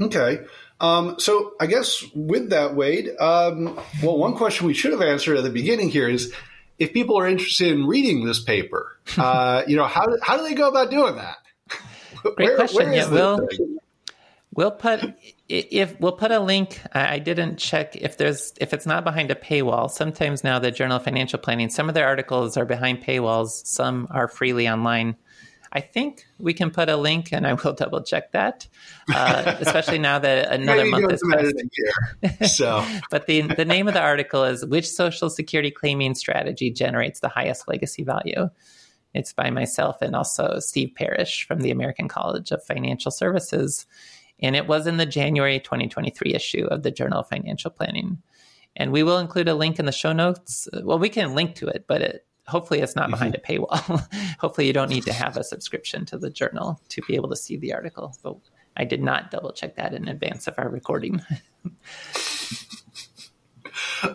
Okay. 0.00 0.40
Um, 0.82 1.14
so 1.18 1.52
I 1.60 1.66
guess 1.66 2.04
with 2.12 2.50
that, 2.50 2.74
Wade, 2.74 3.08
um, 3.20 3.78
well, 4.02 4.18
one 4.18 4.34
question 4.34 4.66
we 4.66 4.74
should 4.74 4.90
have 4.90 5.00
answered 5.00 5.38
at 5.38 5.44
the 5.44 5.50
beginning 5.50 5.90
here 5.90 6.08
is 6.08 6.34
if 6.78 6.92
people 6.92 7.16
are 7.18 7.28
interested 7.28 7.68
in 7.68 7.86
reading 7.86 8.26
this 8.26 8.42
paper, 8.42 8.98
uh, 9.16 9.62
you 9.66 9.76
know, 9.76 9.86
how, 9.86 10.04
how 10.22 10.36
do 10.36 10.42
they 10.42 10.54
go 10.54 10.68
about 10.68 10.90
doing 10.90 11.16
that? 11.16 11.36
Great 12.22 12.36
where, 12.36 12.56
question. 12.56 12.84
Where 12.86 12.94
yeah, 12.94 13.10
we'll, 13.10 13.48
we'll 14.54 14.70
put 14.70 15.14
if 15.48 15.98
we'll 16.00 16.12
put 16.12 16.30
a 16.30 16.38
link. 16.38 16.80
I 16.92 17.18
didn't 17.18 17.56
check 17.56 17.96
if 17.96 18.16
there's 18.16 18.52
if 18.60 18.72
it's 18.72 18.86
not 18.86 19.02
behind 19.02 19.30
a 19.30 19.34
paywall. 19.34 19.90
Sometimes 19.90 20.44
now 20.44 20.58
the 20.58 20.70
Journal 20.70 20.98
of 20.98 21.04
Financial 21.04 21.38
Planning, 21.38 21.70
some 21.70 21.88
of 21.88 21.94
their 21.94 22.06
articles 22.06 22.56
are 22.56 22.64
behind 22.64 23.02
paywalls. 23.02 23.66
Some 23.66 24.06
are 24.10 24.28
freely 24.28 24.68
online. 24.68 25.16
I 25.74 25.80
think 25.80 26.26
we 26.38 26.52
can 26.52 26.70
put 26.70 26.90
a 26.90 26.96
link, 26.96 27.32
and 27.32 27.46
I 27.46 27.54
will 27.54 27.72
double 27.76 28.02
check 28.02 28.32
that, 28.32 28.68
uh, 29.12 29.56
especially 29.60 29.98
now 29.98 30.18
that 30.18 30.52
another 30.60 30.84
month 30.84 31.10
has 31.10 31.22
passed. 31.30 32.56
So, 32.56 32.84
but 33.10 33.26
the 33.26 33.42
the 33.42 33.64
name 33.64 33.88
of 33.88 33.94
the 33.94 34.00
article 34.00 34.44
is 34.44 34.64
"Which 34.64 34.88
Social 34.88 35.30
Security 35.30 35.70
Claiming 35.70 36.14
Strategy 36.14 36.70
Generates 36.70 37.20
the 37.20 37.28
Highest 37.28 37.68
Legacy 37.68 38.04
Value." 38.04 38.50
It's 39.14 39.32
by 39.32 39.50
myself 39.50 40.00
and 40.00 40.14
also 40.14 40.58
Steve 40.58 40.92
Parrish 40.94 41.46
from 41.46 41.60
the 41.60 41.70
American 41.70 42.08
College 42.08 42.50
of 42.50 42.62
Financial 42.64 43.10
Services, 43.10 43.86
and 44.40 44.54
it 44.54 44.66
was 44.66 44.86
in 44.86 44.98
the 44.98 45.06
January 45.06 45.58
2023 45.58 46.34
issue 46.34 46.66
of 46.66 46.82
the 46.82 46.90
Journal 46.90 47.20
of 47.20 47.28
Financial 47.28 47.70
Planning. 47.70 48.22
And 48.74 48.90
we 48.90 49.02
will 49.02 49.18
include 49.18 49.48
a 49.48 49.54
link 49.54 49.78
in 49.78 49.84
the 49.84 49.92
show 49.92 50.14
notes. 50.14 50.66
Well, 50.82 50.98
we 50.98 51.10
can 51.10 51.34
link 51.34 51.56
to 51.56 51.68
it, 51.68 51.84
but 51.86 52.00
it, 52.00 52.26
hopefully 52.46 52.80
it's 52.80 52.96
not 52.96 53.10
behind 53.10 53.34
mm-hmm. 53.34 53.62
a 53.62 53.66
paywall. 53.66 54.36
hopefully 54.38 54.66
you 54.66 54.72
don't 54.72 54.90
need 54.90 55.04
to 55.04 55.12
have 55.12 55.36
a 55.36 55.44
subscription 55.44 56.04
to 56.06 56.18
the 56.18 56.30
journal 56.30 56.80
to 56.88 57.02
be 57.02 57.14
able 57.14 57.28
to 57.28 57.36
see 57.36 57.56
the 57.56 57.72
article. 57.72 58.16
But 58.22 58.36
I 58.76 58.84
did 58.84 59.02
not 59.02 59.30
double 59.30 59.52
check 59.52 59.76
that 59.76 59.94
in 59.94 60.08
advance 60.08 60.46
of 60.46 60.54
our 60.58 60.68
recording. 60.68 61.22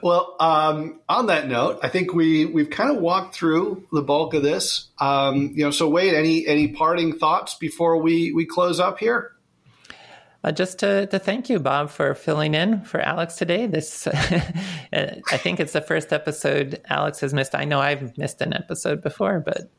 well, 0.01 0.35
um, 0.39 0.99
on 1.07 1.27
that 1.27 1.47
note, 1.47 1.79
I 1.83 1.89
think 1.89 2.13
we 2.13 2.45
we've 2.45 2.69
kind 2.69 2.89
of 2.89 3.01
walked 3.01 3.35
through 3.35 3.87
the 3.91 4.01
bulk 4.01 4.33
of 4.33 4.43
this. 4.43 4.87
Um, 4.99 5.53
you 5.55 5.63
know, 5.63 5.71
so 5.71 5.89
Wade, 5.89 6.13
any 6.13 6.45
any 6.47 6.69
parting 6.69 7.17
thoughts 7.17 7.55
before 7.55 8.01
we 8.01 8.33
we 8.33 8.45
close 8.45 8.79
up 8.79 8.99
here? 8.99 9.31
Uh, 10.43 10.51
just 10.51 10.79
to, 10.79 11.07
to 11.07 11.19
thank 11.19 11.49
you, 11.49 11.59
Bob, 11.59 11.89
for 11.89 12.13
filling 12.13 12.53
in 12.53 12.81
for 12.81 13.01
Alex 13.01 13.35
today. 13.35 13.67
This, 13.67 14.07
I 14.93 15.37
think 15.37 15.59
it's 15.59 15.73
the 15.73 15.81
first 15.81 16.13
episode 16.13 16.81
Alex 16.89 17.19
has 17.21 17.33
missed. 17.33 17.55
I 17.55 17.65
know 17.65 17.79
I've 17.79 18.17
missed 18.17 18.41
an 18.41 18.53
episode 18.53 19.01
before, 19.01 19.39
but 19.39 19.69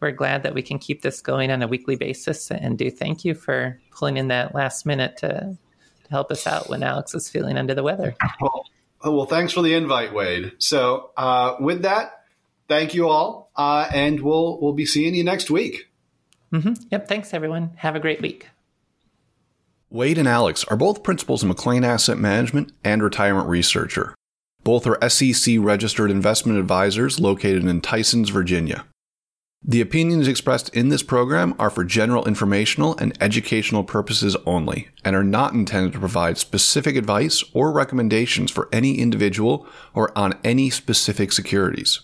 we're 0.00 0.12
glad 0.12 0.42
that 0.42 0.54
we 0.54 0.62
can 0.62 0.78
keep 0.78 1.02
this 1.02 1.20
going 1.20 1.50
on 1.50 1.62
a 1.62 1.68
weekly 1.68 1.96
basis. 1.96 2.50
And 2.50 2.76
do 2.76 2.90
thank 2.90 3.24
you 3.24 3.34
for 3.34 3.80
pulling 3.90 4.18
in 4.18 4.28
that 4.28 4.54
last 4.54 4.86
minute 4.86 5.16
to, 5.18 5.28
to 5.28 6.10
help 6.10 6.30
us 6.30 6.46
out 6.46 6.68
when 6.68 6.82
Alex 6.82 7.14
is 7.14 7.28
feeling 7.28 7.56
under 7.56 7.74
the 7.74 7.82
weather. 7.82 8.14
Well, 8.40 8.66
well 9.02 9.26
thanks 9.26 9.52
for 9.52 9.62
the 9.62 9.74
invite, 9.74 10.12
Wade. 10.12 10.52
So, 10.58 11.10
uh, 11.16 11.56
with 11.58 11.82
that, 11.82 12.24
thank 12.68 12.94
you 12.94 13.08
all, 13.08 13.50
uh, 13.56 13.88
and 13.92 14.20
we'll 14.20 14.60
we'll 14.60 14.74
be 14.74 14.86
seeing 14.86 15.14
you 15.14 15.24
next 15.24 15.50
week. 15.50 15.88
Mm-hmm. 16.52 16.74
Yep. 16.90 17.08
Thanks, 17.08 17.34
everyone. 17.34 17.72
Have 17.76 17.96
a 17.96 18.00
great 18.00 18.20
week. 18.20 18.48
Wade 19.88 20.18
and 20.18 20.26
Alex 20.26 20.64
are 20.64 20.76
both 20.76 21.04
principals 21.04 21.44
in 21.44 21.48
McLean 21.48 21.84
Asset 21.84 22.18
Management 22.18 22.72
and 22.82 23.02
retirement 23.02 23.48
researcher. 23.48 24.16
Both 24.64 24.84
are 24.84 25.08
SEC 25.08 25.56
registered 25.60 26.10
investment 26.10 26.58
advisors 26.58 27.20
located 27.20 27.64
in 27.64 27.80
Tysons, 27.80 28.30
Virginia. 28.30 28.84
The 29.64 29.80
opinions 29.80 30.26
expressed 30.26 30.68
in 30.70 30.88
this 30.88 31.04
program 31.04 31.54
are 31.60 31.70
for 31.70 31.84
general 31.84 32.24
informational 32.24 32.96
and 32.96 33.16
educational 33.20 33.84
purposes 33.84 34.36
only 34.44 34.88
and 35.04 35.14
are 35.14 35.24
not 35.24 35.54
intended 35.54 35.92
to 35.92 36.00
provide 36.00 36.36
specific 36.36 36.96
advice 36.96 37.44
or 37.52 37.70
recommendations 37.70 38.50
for 38.50 38.68
any 38.72 38.98
individual 38.98 39.68
or 39.94 40.16
on 40.18 40.34
any 40.42 40.68
specific 40.68 41.30
securities. 41.30 42.00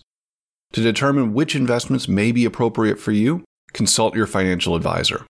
To 0.73 0.83
determine 0.83 1.35
which 1.35 1.57
investments 1.57 2.07
may 2.07 2.31
be 2.31 2.45
appropriate 2.45 3.01
for 3.01 3.11
you, 3.11 3.45
consult 3.73 4.15
your 4.15 4.29
financial 4.29 4.77
advisor. 4.77 5.27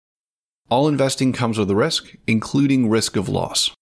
All 0.73 0.89
investing 0.89 1.35
comes 1.35 1.59
with 1.59 1.71
a 1.71 1.77
risk, 1.77 2.17
including 2.27 2.89
risk 2.89 3.15
of 3.17 3.29
loss. 3.29 3.73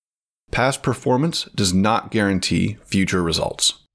Past 0.51 0.83
performance 0.83 1.45
does 1.55 1.73
not 1.73 2.11
guarantee 2.11 2.79
future 2.85 3.23
results. 3.23 3.87